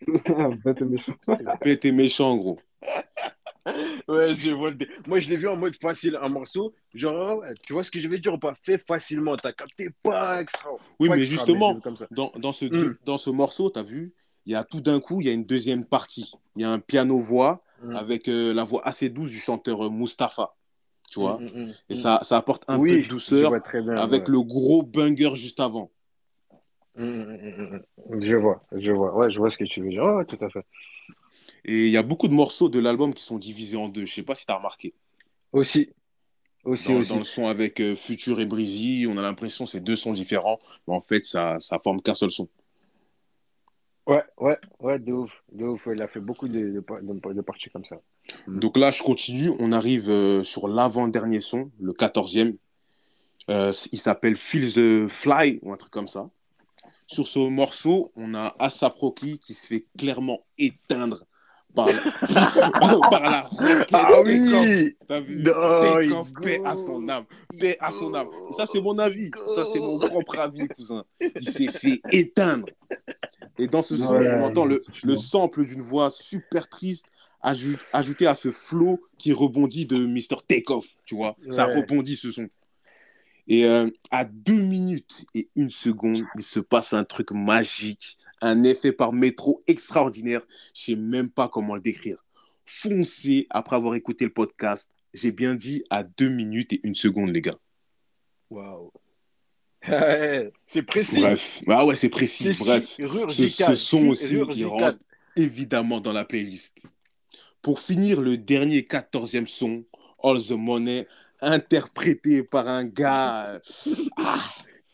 [0.64, 1.12] Bête et méchant.
[1.64, 2.58] Bêtes et méchants, gros.
[4.08, 6.74] Ouais, je vois le Moi, je l'ai vu en mode facile, un morceau.
[6.94, 8.54] Genre, ouais, tu vois ce que je veux dire ou pas?
[8.62, 9.36] Fait facilement.
[9.36, 10.70] T'as capté pas extra.
[11.00, 12.06] Oui, Pas mais extra, justement, comme ça.
[12.10, 12.96] dans, dans, ce, Mm.
[13.04, 14.14] dans ce morceau, tu as vu,
[14.46, 16.32] il y a tout d'un coup, il y a une deuxième partie.
[16.56, 17.94] Il y a un piano-voix Mm.
[17.94, 20.54] avec euh, la voix assez douce du chanteur euh, Mustapha.
[21.10, 21.38] Tu vois?
[21.38, 23.96] Mm, mm, Et ça, ça apporte un oui, peu de douceur vois très bien.
[23.96, 24.32] avec ouais.
[24.32, 25.90] le gros banger juste avant.
[26.96, 29.14] Je vois, je vois.
[29.14, 30.04] Ouais, je vois ce que tu veux dire.
[30.04, 30.64] Ouais, tout à fait.
[31.64, 34.06] Et il y a beaucoup de morceaux de l'album qui sont divisés en deux.
[34.06, 34.94] Je sais pas si tu as remarqué.
[35.52, 35.90] Aussi.
[36.64, 37.12] Aussi, Dans, aussi.
[37.12, 40.12] dans le son avec euh, Future et Breezy, on a l'impression que c'est deux sons
[40.12, 42.48] différents, mais en fait, ça, ça forme qu'un seul son.
[44.06, 45.32] Ouais, ouais, ouais, de ouf.
[45.52, 45.88] De ouf.
[45.92, 47.96] Il a fait beaucoup de, de, de- parties comme ça.
[48.46, 48.60] Mm.
[48.60, 49.50] Donc là, je continue.
[49.58, 52.56] On arrive euh, sur l'avant-dernier son, le 14e.
[53.48, 56.28] Euh, il s'appelle Feel the Fly ou un truc comme ça.
[57.06, 61.24] Sur ce morceau, on a Asap Rocky qui se fait clairement éteindre
[61.76, 61.86] par,
[63.10, 65.48] par la roquette Ah oui T'as vu?
[65.48, 67.24] Off, paix à son âme.
[67.60, 68.28] Paix à son âme.
[68.50, 69.30] Et ça, c'est mon avis.
[69.54, 71.04] Ça, c'est mon propre avis, cousin.
[71.20, 72.66] Il s'est fait éteindre.
[73.58, 74.78] Et dans ce son, Ouais, on entend le,
[75.16, 77.06] sample d'une voix super triste
[77.42, 80.42] aju- ajouté à ce flow qui rebondit de Mr.
[80.46, 81.36] Takeoff, tu vois.
[81.50, 82.48] Ça rebondit ce son.
[83.48, 88.64] Et euh, à deux minutes et une seconde, il se passe un truc magique, un
[88.64, 90.42] effet par métro extraordinaire.
[90.74, 92.24] Je sais même pas comment le décrire.
[92.66, 94.90] Foncez après avoir écouté le podcast.
[95.14, 97.58] J'ai bien dit à deux minutes et une seconde, les gars.
[98.50, 98.90] Waouh.
[100.66, 101.20] C'est précis.
[101.20, 102.52] Bref, ah ouais, c'est précis.
[102.58, 104.98] Bref, ce, son aussi, il rentre
[105.36, 106.82] évidemment dans la playlist.
[107.62, 109.84] Pour finir, le dernier quatorzième son,
[110.22, 111.06] All the Money,
[111.40, 113.60] interprété par un gars,
[114.16, 114.44] ah,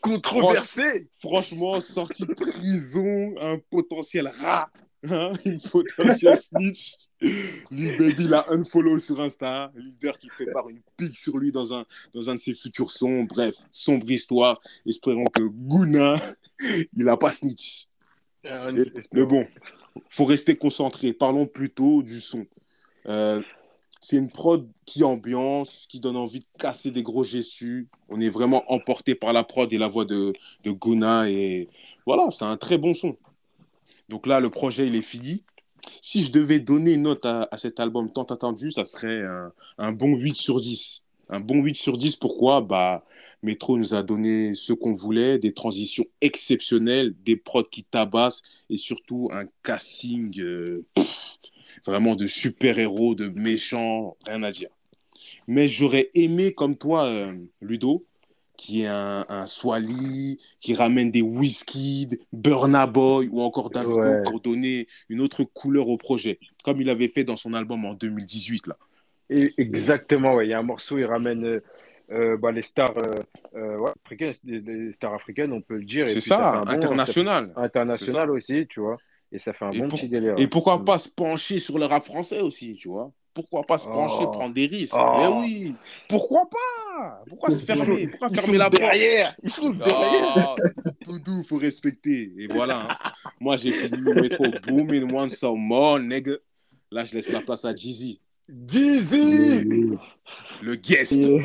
[0.01, 1.07] Controversé.
[1.19, 4.69] franchement, sorti de prison, un potentiel rat,
[5.03, 6.95] hein, une potentiel snitch.
[7.71, 11.85] Lil Baby l'a unfollow sur Insta, leader qui prépare une pique sur lui dans un,
[12.13, 13.23] dans un de ses futurs sons.
[13.23, 14.61] Bref, sombre histoire.
[14.85, 16.21] Espérons que Guna,
[16.97, 17.87] il a pas snitch.
[18.45, 18.83] Ah, Mais,
[19.13, 19.47] mais bon,
[20.09, 21.13] faut rester concentré.
[21.13, 22.45] Parlons plutôt du son.
[23.05, 23.41] Euh,
[24.01, 27.87] c'est une prod qui ambiance, qui donne envie de casser des gros gestus.
[28.09, 30.33] On est vraiment emporté par la prod et la voix de,
[30.63, 31.29] de Guna.
[31.29, 31.69] Et
[32.05, 33.15] voilà, c'est un très bon son.
[34.09, 35.43] Donc là, le projet, il est fini.
[36.01, 39.21] Si je devais donner une note à, cet album tant attendu, ça serait
[39.77, 41.03] un, bon 8 sur 10.
[41.29, 42.61] Un bon 8 sur 10, pourquoi?
[42.61, 43.05] Bah,
[43.41, 48.77] Metro nous a donné ce qu'on voulait, des transitions exceptionnelles, des prods qui tabassent et
[48.77, 50.85] surtout un casting euh,
[51.85, 54.69] vraiment de super-héros, de méchants, rien à dire.
[55.47, 58.05] Mais j'aurais aimé, comme toi, euh, Ludo,
[58.57, 64.23] qui est un, un Swally, qui ramène des Wizkid, Burna Boy ou encore Davido Ouais.
[64.23, 67.93] pour donner une autre couleur au projet, comme il avait fait dans son album en
[67.93, 68.67] 2018.
[68.67, 68.77] Là.
[69.29, 70.47] Et- exactement, ouais.
[70.47, 71.63] Il y a un morceau, il ramène euh,
[72.11, 72.93] euh, bah, les stars
[73.55, 76.07] euh, ouais, africaines, les, stars africaines, on peut le dire.
[76.07, 77.47] C'est ça bon- international.
[77.47, 78.97] ça fait- international aussi, tu vois.
[79.31, 80.35] Et ça fait un Et bon pour- petit délire.
[80.37, 80.85] Et pourquoi Mm.
[80.85, 84.31] pas se pencher sur le rap français aussi, tu vois Pourquoi pas se pencher, Oh.
[84.31, 84.95] prendre des risques?
[84.97, 85.15] Oh.
[85.17, 85.75] Mais oui
[86.07, 87.23] Pourquoi pas?
[87.27, 87.83] Pourquoi se fermer?
[87.83, 88.81] sont- Pourquoi Ils fermer la porte?
[88.81, 89.35] derrière.
[89.41, 90.35] Ils sont derrière.
[90.37, 90.55] Ah,
[91.03, 92.31] tout doux, faut respecter.
[92.37, 92.91] Et voilà.
[92.91, 93.11] hein.
[93.39, 96.33] Moi, j'ai fini métro booming one some more, nigga.
[96.91, 99.65] Là, je laisse la place à Jeezy, Dizzy.
[100.61, 101.13] le guest.
[101.13, 101.37] Et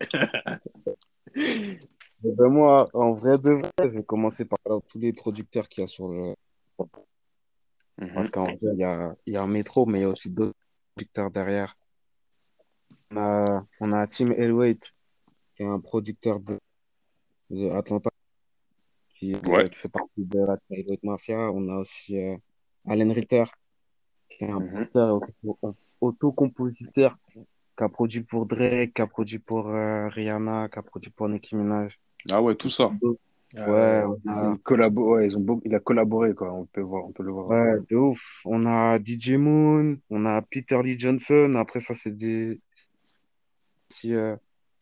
[2.24, 4.58] ben moi, en vrai de vrai, je vais commencer par
[4.88, 6.34] tous les producteurs qu'il y a sur le.
[7.98, 8.12] Mhm.
[8.14, 10.30] Parce qu'en vrai, il y a, y a un métro, mais il y a aussi
[10.30, 10.54] d'autres
[10.94, 11.76] producteurs derrière.
[13.10, 14.76] On a, on a Tim Elwait,
[15.54, 16.58] qui est un producteur de,
[17.50, 18.10] de Atlanta,
[19.10, 19.70] qui, euh, Ouais.
[19.70, 21.38] qui fait partie de la Elwait Mafia.
[21.52, 22.36] On a aussi euh,
[22.86, 23.44] Allen Ritter,
[24.28, 24.68] qui est un Mhm.
[24.68, 25.20] producteur
[26.00, 31.10] auto-compositeur, qui a produit pour Drake, qui a produit pour euh, Rihanna, qui a produit
[31.10, 31.98] pour Nicki Minaj.
[32.30, 32.90] Ah ouais, tout ça.
[33.54, 36.52] Ouais, on ils a- ont collabo- ouais, ils ont beau- il a collaboré, quoi.
[36.52, 37.46] On peut voir, on peut le voir.
[37.48, 38.40] Ouais, de ouf.
[38.44, 41.52] On a DJ Moon, on a Peter Lee Johnson.
[41.56, 42.60] Après, ça, c'est des
[43.90, 44.36] aussi euh,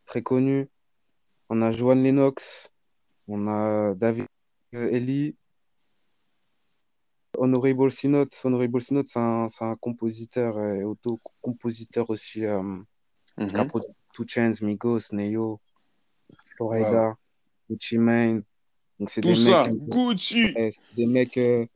[0.06, 0.66] très connus.
[1.50, 2.72] On a Joan Lennox,
[3.28, 4.24] on a David
[4.74, 5.36] euh, Ellie,
[7.36, 8.26] Honorable Sinot.
[8.44, 12.62] Honorable Sinot, c'est un, c'est un compositeur euh, et auto-compositeur aussi euh,
[13.36, 13.68] qui a Mhm.
[13.68, 15.60] produit Two Chainz, Migos, Neo,
[16.56, 17.14] Florida,
[17.68, 18.42] Gucci Mane.
[18.98, 19.88] Donc, c'est Tout des ça, mecs.
[19.88, 20.52] Gucci.
[20.54, 21.66] Ouais, c'est des mecs, euh,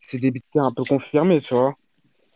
[0.00, 1.76] c'est des beats un peu confirmés, tu vois.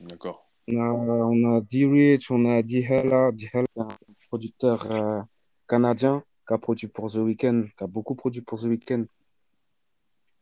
[0.00, 0.46] D'accord.
[0.68, 3.32] On a, on a D-Rich, on a D-Hella.
[3.32, 3.88] D-Hella, un
[4.28, 5.20] producteur euh,
[5.68, 9.04] canadien qui a produit pour The Weeknd, qui a beaucoup produit pour The Weeknd.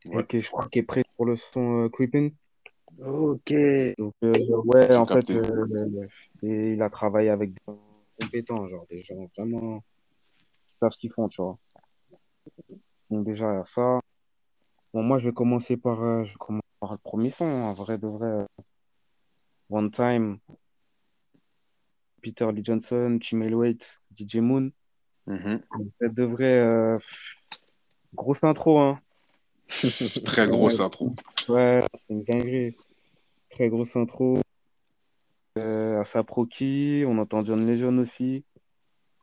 [0.06, 0.22] Ouais.
[0.22, 2.32] Et qui, je crois qu'il est prêt pour le son euh, Creeping.
[3.00, 3.52] Ok.
[3.98, 4.32] Donc, euh,
[4.64, 5.36] ouais, J'ai en fait, capté.
[5.36, 6.06] euh,
[6.42, 7.78] il a travaillé avec des gens
[8.20, 9.80] compétents, genre des gens vraiment
[10.68, 11.56] qui savent ce qu'ils font, tu vois.
[13.12, 14.00] Donc, déjà, il y a ça.
[14.94, 17.74] Bon, moi, je vais commencer par, euh, je vais commencer par le premier son, en
[17.74, 18.26] vrai de vrai.
[18.26, 18.46] euh,
[19.68, 20.38] One Time,
[22.22, 24.70] Peter Lee Johnson, Wait, DJ Moon.
[25.28, 25.36] En
[26.00, 26.98] vrai de vrai, euh,
[28.14, 28.98] grosse intro, hein.
[30.24, 31.14] Très grosse intro.
[31.48, 32.76] Ouais, c'est une dinguerie.
[33.50, 34.40] Très grosse intro.
[35.58, 38.44] Euh, Asap Rocky, on entend John Legend aussi.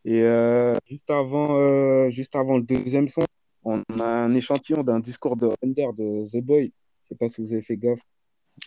[0.05, 3.21] Et euh, juste avant, euh, juste avant le deuxième son,
[3.63, 6.71] on a un échantillon d'un discours de Under de The Boy.
[7.03, 8.01] Je sais pas si vous avez fait gaffe.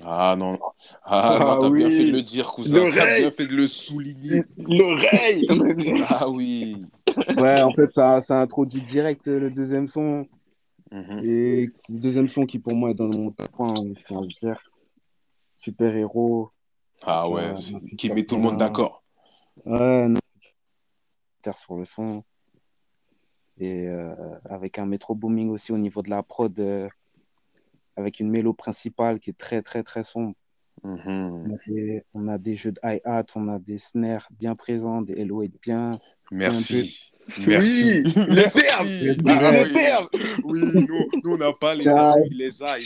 [0.03, 0.59] Ah non.
[1.05, 1.97] Ah, Ah t'as bien oui.
[1.97, 2.91] fait de le dire, cousin.
[2.95, 4.43] T'as bien fait de le souligner.
[4.57, 5.47] L'oreille.
[6.09, 6.85] Ah oui.
[7.37, 10.27] Ouais, en fait, ça, ça introduit direct euh, le deuxième son.
[10.91, 11.21] Mhm.
[11.25, 14.19] Et c'est le deuxième son qui, pour moi, est dans mon top 1, je tiens
[14.19, 14.63] à le dire.
[15.55, 16.51] Super héros.
[17.03, 19.03] Ah Euh, ouais, c'est- un qui met tout le monde d'accord.
[19.67, 20.21] Ouais, non.
[21.43, 22.25] Terre sur le son.
[23.59, 26.89] Et euh, avec un métro booming aussi au niveau de la prod, euh,
[27.97, 30.35] avec une mélo principale qui est très, très, très sombre.
[30.83, 30.99] Mhm.
[31.07, 35.03] On a des, on a des jeux de hi-hat, on a des snares bien présents,
[35.03, 35.93] des LO bien.
[36.31, 36.99] Merci.
[37.47, 38.03] Merci.
[38.05, 38.89] Oui, le terme.
[38.89, 39.21] Merci.
[39.29, 39.73] Ah, Ah le
[40.45, 40.61] oui.
[40.65, 42.79] nous, nous, on n'a pas les termes, il les a,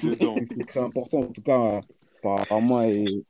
[0.00, 0.10] tout
[0.54, 1.80] c'est très important, en tout cas,
[2.22, 2.86] par rapport à moi.
[2.88, 3.24] Et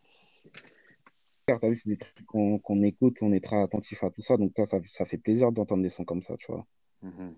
[1.46, 4.37] t'as vu, c'est des trucs qu'on qu'on écoute, on est très attentif à tout ça,
[4.37, 6.66] donc toi, ça, ça fait plaisir d'entendre des sons comme ça, tu vois.
[7.02, 7.35] Mhm.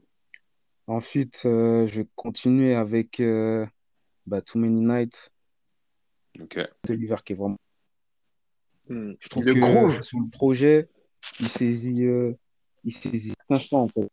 [0.86, 3.66] Ensuite, euh, je vais continuer avec euh,
[4.26, 5.30] bah, Too Many Nights
[6.40, 6.58] Ok.
[6.86, 7.56] de l'hiver qui est vraiment.
[8.88, 9.12] Hmm.
[9.18, 10.00] Je trouve Le que gros.
[10.02, 10.88] sur le projet,
[11.40, 12.34] il saisit, euh,
[12.84, 14.10] il saisit l'instant en fait.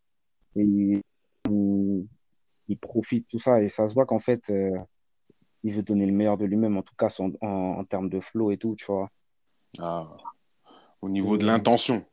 [0.55, 1.01] Et il,
[1.49, 2.07] il-
[2.69, 4.71] il profite tout ça et ça se voit qu'en fait, euh,
[5.63, 7.47] il veut donner le meilleur de lui-même, en tout cas son- en,
[7.79, 9.09] en termes de flow et tout, tu vois.
[9.79, 10.07] Ah.
[11.01, 12.05] Au niveau de l'intention.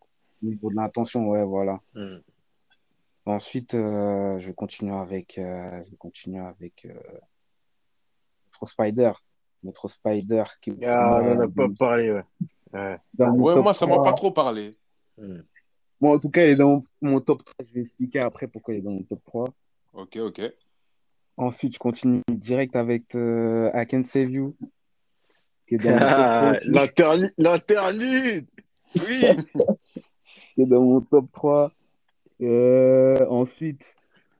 [0.43, 1.81] Au niveau de l'intention, ouais, voilà.
[1.95, 2.19] Hmm.
[3.27, 6.95] Ensuite, euh, je vais continuer avec, euh, je vais continuer avec euh,
[8.47, 9.13] Metro Spider.
[9.63, 12.25] Metro Spider qui est Ah, on en a euh, pas parlé, ouais.
[12.73, 12.99] Ouais.
[13.19, 14.05] Ouais, moi, ça m'a 3.
[14.05, 14.79] pas trop parlé.
[15.19, 15.41] Hmm.
[16.01, 16.69] Bon, en tout cas, il est dans
[17.03, 17.67] mon, mon top 3.
[17.69, 19.49] Je vais expliquer après pourquoi il est dans mon top 3.
[19.95, 20.41] Ok, ok.
[21.37, 24.57] Ensuite, je continue direct avec euh, I Can Save You,
[25.69, 27.31] qui est dans mon top 3 Ah, aussi.
[27.39, 28.47] l'interlude.
[28.97, 29.21] Oui.
[30.55, 31.73] Qui est dans mon top 3.
[32.41, 33.95] Euh, ensuite,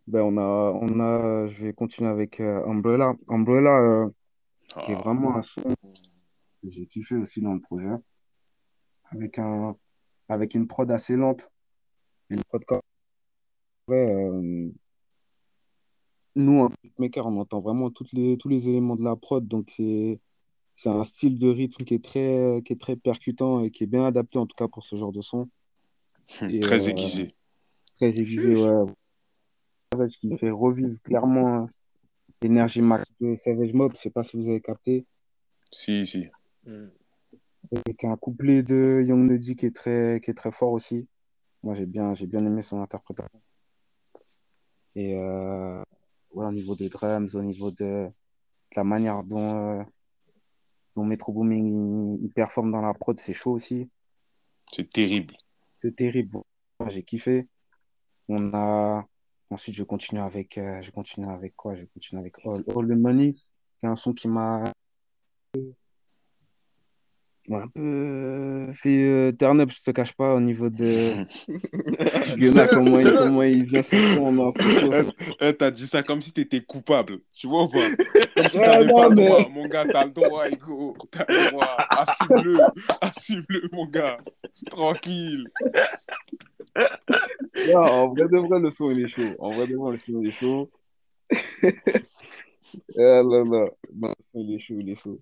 [0.07, 3.13] ben, on a, on a, je vais continuer avec euh, Umbrella.
[3.29, 4.09] Umbrella, euh,
[4.85, 5.01] qui est Ah.
[5.03, 7.91] vraiment un son que j'ai kiffé aussi dans le projet.
[9.13, 9.77] Avec un,
[10.29, 11.51] avec une prod assez lente.
[12.31, 12.81] Une prod comme
[13.89, 14.71] ouais, euh,
[16.37, 19.47] nous, en beatmaker, on entend vraiment toutes les, tous les éléments de la prod.
[19.47, 20.21] Donc, c'est,
[20.79, 23.89] c'est un style de rythme qui est très, qui est très percutant et qui est
[23.89, 25.49] bien adapté, en tout cas, pour ce genre de son.
[26.43, 27.35] Et, Très euh, aiguisé.
[27.97, 28.85] Très aiguisé, ouais.
[30.09, 31.69] Ce qui fait revivre clairement
[32.41, 33.91] l'énergie max de Savage Mob.
[33.97, 35.05] Je sais pas si vous avez capté.
[35.73, 36.29] Si, si.
[36.65, 36.91] Hmm.
[37.73, 41.09] Avec un couplet de Young Nuddy qui est très, qui est très fort aussi.
[41.65, 43.43] Moi, j'ai bien, j'ai bien aimé son interprétation.
[44.95, 45.83] Et euh,
[46.33, 48.13] voilà, au niveau des drums, au niveau de, de
[48.77, 49.83] la manière dont, euh,
[50.99, 53.89] dont Metro Booming il, il performe dans la prod, c'est chaud aussi.
[54.73, 55.37] C'est terrible.
[55.73, 56.41] C'est terrible.
[56.89, 57.47] J'ai kiffé.
[58.29, 59.07] On a...
[59.51, 61.75] Ensuite, je continue avec, euh, je continue avec quoi?
[61.75, 63.47] Je continue avec All, All the Money, qui
[63.85, 64.65] est un son qui m'a
[67.49, 71.15] m'a un peu euh, fait euh, turn up, je te cache pas, au niveau de
[72.71, 75.13] comment, il- comment il vient sur en instruction.
[75.41, 77.19] Eh, T'as dit ça comme si t'étais coupable.
[77.33, 77.79] Tu vois ou pas?
[78.35, 79.49] Comme si t'avais pas le droit.
[79.51, 80.97] Mon gars, t'as le droit, Ego.
[81.11, 81.77] T'as le droit.
[81.91, 82.59] Assume-le.
[83.01, 84.19] Assume-le, mon gars.
[84.71, 85.49] Tranquille.
[87.69, 89.35] Non, en vrai de vrai, le son, il est chaud.
[89.39, 90.71] En vrai de vrai, le son, il est chaud.
[92.97, 93.69] Ah là là.
[93.95, 95.21] Non, le son, il est chaud, il est chaud.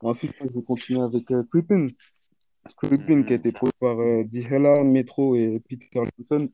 [0.00, 1.88] Ensuite, je vais continuer avec euh, Creepin'.
[2.76, 6.48] Creepin', qui a été produit par euh, D-Hella, Metro et Peter Johnson.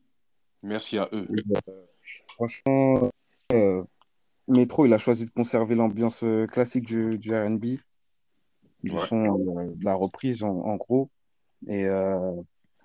[0.62, 1.26] Merci à eux.
[2.34, 3.10] Franchement,
[3.52, 3.82] euh,
[4.48, 7.64] Metro, il a choisi de conserver l'ambiance euh, classique du, du R&B,
[8.82, 9.06] du Ouais.
[9.08, 9.24] son,
[9.58, 11.10] euh, de la reprise, en, en gros.
[11.66, 12.32] Et euh,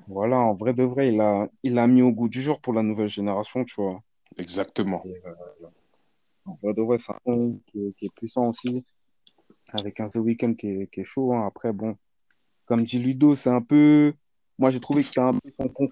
[0.08, 2.74] voilà, en vrai de vrai, il a, il a mis au goût du jour pour
[2.74, 4.02] la nouvelle génération, tu vois.
[4.38, 5.04] Exactement.
[6.46, 8.86] En vrai de vrai, c'est un son qui est puissant aussi,
[9.74, 11.34] avec un The Weeknd qui est, qui est chaud.
[11.34, 11.46] hein.
[11.48, 11.96] Après, bon,
[12.66, 14.14] comme dit Ludo, c'est un peu.
[14.58, 15.90] Moi, j'ai trouvé que c'était un peu son con.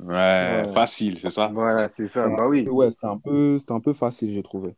[0.00, 0.14] Ouais,
[0.66, 0.72] Ouais.
[0.72, 1.48] facile, c'est ça?
[1.48, 2.28] Voilà, c'est ça.
[2.28, 2.66] Bah oui.
[2.68, 4.74] Ouais, c'était un peu, c'était un peu facile, j'ai trouvé.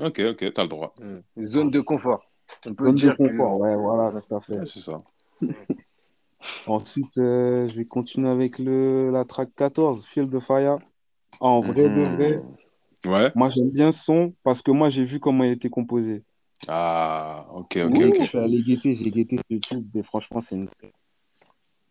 [0.00, 0.94] Ok, ok, t'as le droit.
[1.00, 1.44] Mm.
[1.46, 2.30] Zone de confort.
[2.66, 4.58] On peut Zone de que- confort, ouais, voilà, tout à fait.
[4.58, 5.02] Ouais, c'est ça.
[6.66, 10.78] Ensuite, euh, je vais continuer avec le, la track 14, Field of Fire.
[11.40, 13.12] En vrai de vrai, Mhm.
[13.12, 13.32] Ouais.
[13.34, 16.24] moi j'aime bien ce son parce que moi j'ai vu comment il était composé.
[16.68, 18.20] Ah, ok, ok, Donc, ok.
[18.20, 20.68] je suis allé guetter, j'ai guetté sur YouTube et franchement, c'est une...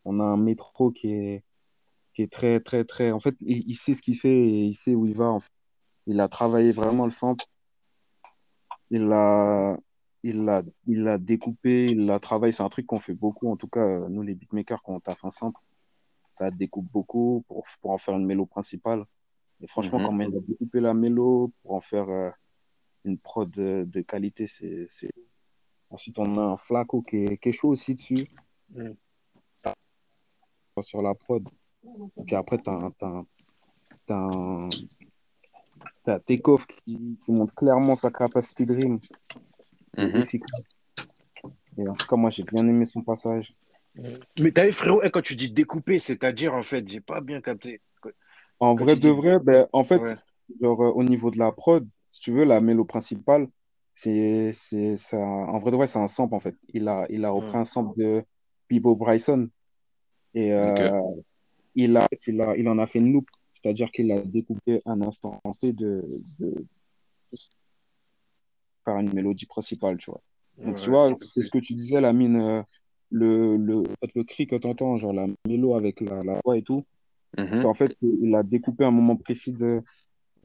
[0.03, 1.43] On a un métro qui est,
[2.13, 3.11] qui est très, très, très.
[3.11, 5.25] En fait, il, il sait ce qu'il fait et il sait où il va.
[5.25, 5.49] en fait.
[6.07, 7.43] Il a travaillé vraiment le sample.
[8.91, 9.77] Il l'a,
[10.23, 12.51] il l'a, il découpé, il l'a travaillé.
[12.51, 13.49] C'est un truc qu'on fait beaucoup.
[13.51, 15.59] En tout cas, euh, nous, les beatmakers, quand on taffe un sample,
[16.29, 19.05] ça découpe beaucoup pour, pour en faire une mélo principale.
[19.61, 20.05] Et franchement, Mhm.
[20.05, 22.29] quand il a découpé la mélo pour en faire euh,
[23.05, 24.87] une prod de, de qualité, c'est.
[25.89, 28.27] Ensuite, on a un Flaco qui est, qui est chaud aussi dessus.
[28.73, 28.91] Mm.
[30.81, 31.47] Sur la prod.
[32.17, 33.25] Et puis après, t'as un, t'as un,
[34.05, 34.69] t'as un-
[36.03, 38.99] t'as Takeoff qui, qui montre clairement sa capacité de rime.
[39.93, 40.21] C'est Mhm.
[40.21, 40.83] efficace.
[41.77, 43.53] Et en tout cas, moi, j'ai bien aimé son passage.
[44.37, 47.39] Mais t'as vu, frérot, eh, quand tu dis découper, c'est-à-dire, en fait, j'ai pas bien
[47.39, 47.79] capté.
[48.59, 50.15] En Quand vrai tu de dis- vrai, ben, en fait, Ouais.
[50.61, 53.49] genre, euh, au niveau de la prod, si tu veux, la mélo principale,
[53.93, 56.55] c'est, c'est, ça, en vrai de vrai, c'est un sample, en fait.
[56.73, 57.61] Il a, il a repris Mm.
[57.61, 58.23] un sample de
[58.69, 59.49] Bibo Bryson
[60.33, 61.01] et euh,
[61.75, 65.01] il a, il a, il en a fait une loupe, c'est-à-dire qu'il a découpé un
[65.01, 66.03] instant de, de,
[66.39, 66.65] de
[68.85, 70.21] faire une mélodie principale, tu vois.
[70.65, 72.63] Donc, tu Ouais, vois, j'ai c'est ce que tu disais, la mine, euh,
[73.11, 73.83] le, le,
[74.15, 76.85] le cri que tu entends, genre la mélo avec la, la voix et tout,
[77.37, 77.57] Mhm.
[77.57, 79.81] c'est en fait, il a découpé un moment précis de,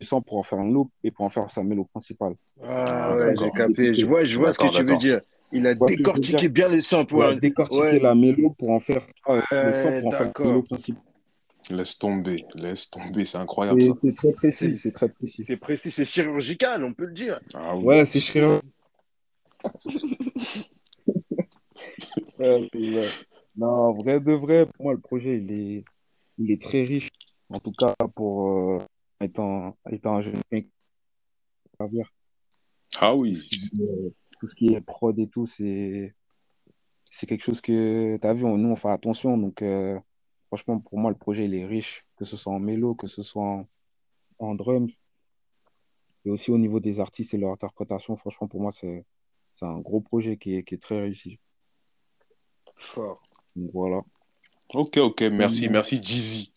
[0.04, 2.34] son pour en faire une loupe et pour en faire sa mélo principale.
[2.62, 3.94] Ah Ah, ouais, j'ai capté.
[3.94, 5.20] Je vois, je vois ce que tu veux dire.
[5.52, 7.14] Il a décortiqué bien les samples.
[7.16, 10.08] Il a Ouais, décortiqué ouais, la mélo pour en faire euh, le son ouais, pour
[10.08, 11.02] en faire la mélo principale.
[11.70, 15.44] Laisse tomber, laisse tomber, c'est incroyable C'est très précis, C'est très précis.
[15.46, 17.38] c'est précis, c'est chirurgical, on peut le dire.
[17.54, 17.84] Ah oui.
[17.84, 18.60] Ouais, c'est chiant.
[22.38, 23.08] Ouais, c'est vrai.
[23.56, 25.84] Non, en vrai de vrai, pour moi, le projet, il est,
[26.38, 27.08] il est très riche.
[27.50, 28.78] En tout cas, pour euh,
[29.20, 30.40] étant, étant un jeune
[31.90, 32.12] dire,
[32.98, 33.42] Ah oui.
[34.38, 36.14] tout ce qui est prod et tout, c'est,
[37.10, 39.36] c'est quelque chose que, t'as vu, on- nous, on fait attention.
[39.38, 39.98] Donc, euh,
[40.48, 43.22] franchement, pour moi, le projet, il est riche, que ce soit en mélo, que ce
[43.22, 43.68] soit en,
[44.38, 45.00] en drums.
[46.26, 49.06] Et aussi au niveau des artistes et leur interprétation, franchement, pour moi, c'est,
[49.52, 51.38] c'est un gros projet qui est, qui est très réussi.
[52.76, 53.22] Fort.
[53.56, 54.02] Donc, voilà.
[54.74, 55.72] Ok, ok, merci, Mm.
[55.72, 56.52] merci Jeezy.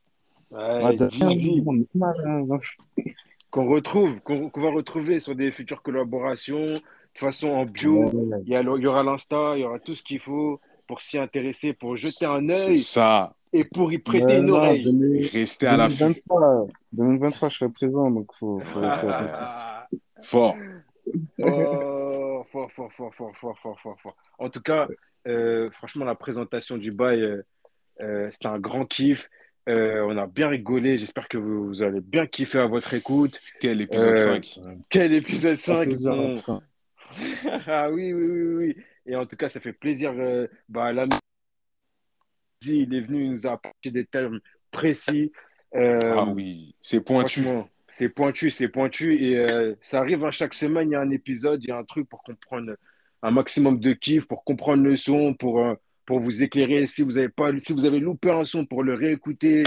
[0.54, 0.98] Ouais,
[2.26, 2.60] hein.
[3.52, 6.66] qu'on retrouve, qu'on va retrouver sur des futures collaborations.
[6.66, 6.76] De
[7.20, 8.38] toute façon, en bio, Ouais.
[8.46, 11.02] il y, a il y aura l'Insta, il y aura tout ce qu'il faut pour
[11.02, 13.34] s'y intéresser, pour jeter un œil ça.
[13.52, 14.82] et pour y prêter Ouais, une non, oreille.
[14.84, 15.98] 2000 Restez à l'affût.
[16.00, 19.40] 2023, 2023, je serai présent, donc faut, faut rester attentif.
[19.42, 19.88] Ah,
[20.24, 20.56] Fort.
[21.40, 24.16] oh, fort, fort, fort, fort, fort, fort, fort, fort.
[24.40, 24.88] En tout cas,
[25.28, 27.42] euh, franchement, la présentation du bail, euh,
[28.02, 29.30] euh, c'était un grand kiff.
[29.70, 30.98] Euh, on a bien rigolé.
[30.98, 33.40] J'espère que vous, vous allez bien kiffer à votre écoute.
[33.60, 34.60] Quel épisode Euh, 5.
[34.90, 36.60] Quel épisode Ça fait 5 plaisir, on- en tout cas.
[37.68, 38.84] Ah oui, oui, oui, oui.
[39.06, 40.14] Et en tout cas, ça fait plaisir.
[40.18, 41.14] Euh, bah, l'ami,
[42.66, 44.40] il est venu, il nous a apporté des termes
[44.72, 45.32] précis.
[45.76, 47.44] Euh, Ah oui, c'est pointu.
[47.92, 49.16] C'est pointu, c'est pointu.
[49.24, 51.78] Et euh, ça arrive, hein, chaque semaine, il y a un épisode, il y a
[51.78, 52.76] un truc pour comprendre
[53.22, 56.86] un maximum de kiff, pour comprendre le son, pour, euh, pour vous éclairer.
[56.86, 59.64] Si vous avez pas, si vous avez loupé un son, pour le réécouter.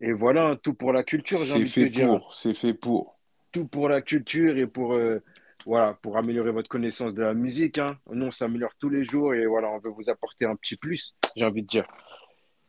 [0.00, 2.06] Et voilà, tout pour la culture, j'ai envie de te fait dire.
[2.06, 3.18] pour, c'est fait pour.
[3.52, 5.22] Tout pour la culture et pour, euh,
[5.64, 7.78] voilà, pour améliorer votre connaissance de la musique.
[7.78, 7.96] Hein.
[8.12, 11.14] Nous, on s'améliore tous les jours et voilà, on veut vous apporter un petit plus,
[11.34, 11.86] j'ai envie de dire.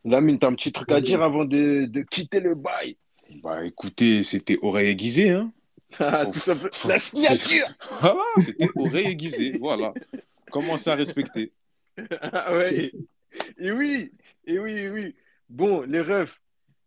[0.04, 2.96] Lamine, t'as un petit truc à dire avant de, de quitter le bail?
[3.42, 5.52] Bah écoutez, c'était oreille aiguisée, hein.
[5.98, 6.40] Ah, tout.
[6.86, 7.66] La signature
[8.00, 9.92] Voilà, c'était oreille aiguisée, voilà.
[10.50, 11.52] Commencez à respecter.
[12.22, 12.92] Ah ouais.
[13.58, 14.12] Et oui,
[14.46, 15.14] et oui, et oui.
[15.48, 16.40] Bon, les refs,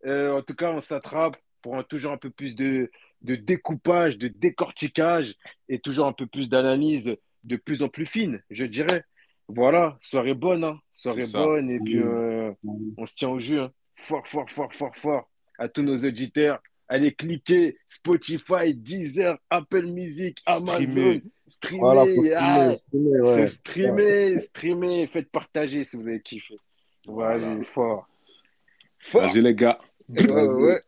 [0.06, 2.90] euh, en tout cas, on s'attrape pour un- toujours un peu plus de,
[3.22, 5.34] de découpage, de décortiquage
[5.68, 9.04] et toujours un peu plus d'analyse de plus en plus fine, je dirais.
[9.48, 10.78] Voilà, soirée bonne, hein.
[10.90, 12.52] Soirée bonne, et puis euh,
[12.96, 13.60] on se tient au jeu.
[13.62, 13.72] hein.
[13.96, 15.30] Fort, fort, fort, fort, fort.
[15.58, 21.22] À tous nos auditeurs, allez cliquer Spotify, Deezer, Apple Music, Amazon, Streamer.
[21.52, 21.80] Streamer.
[21.80, 23.48] Voilà, faut ah, streamer, streamer, ouais.
[23.48, 26.56] streamer, streamer, faites partager si vous avez kiffé.
[27.06, 27.38] Voilà,
[27.74, 28.06] fort.
[28.98, 29.22] Fort.
[29.22, 29.78] Vas-y les gars.
[30.08, 30.80] Ouais, ouais, ouais.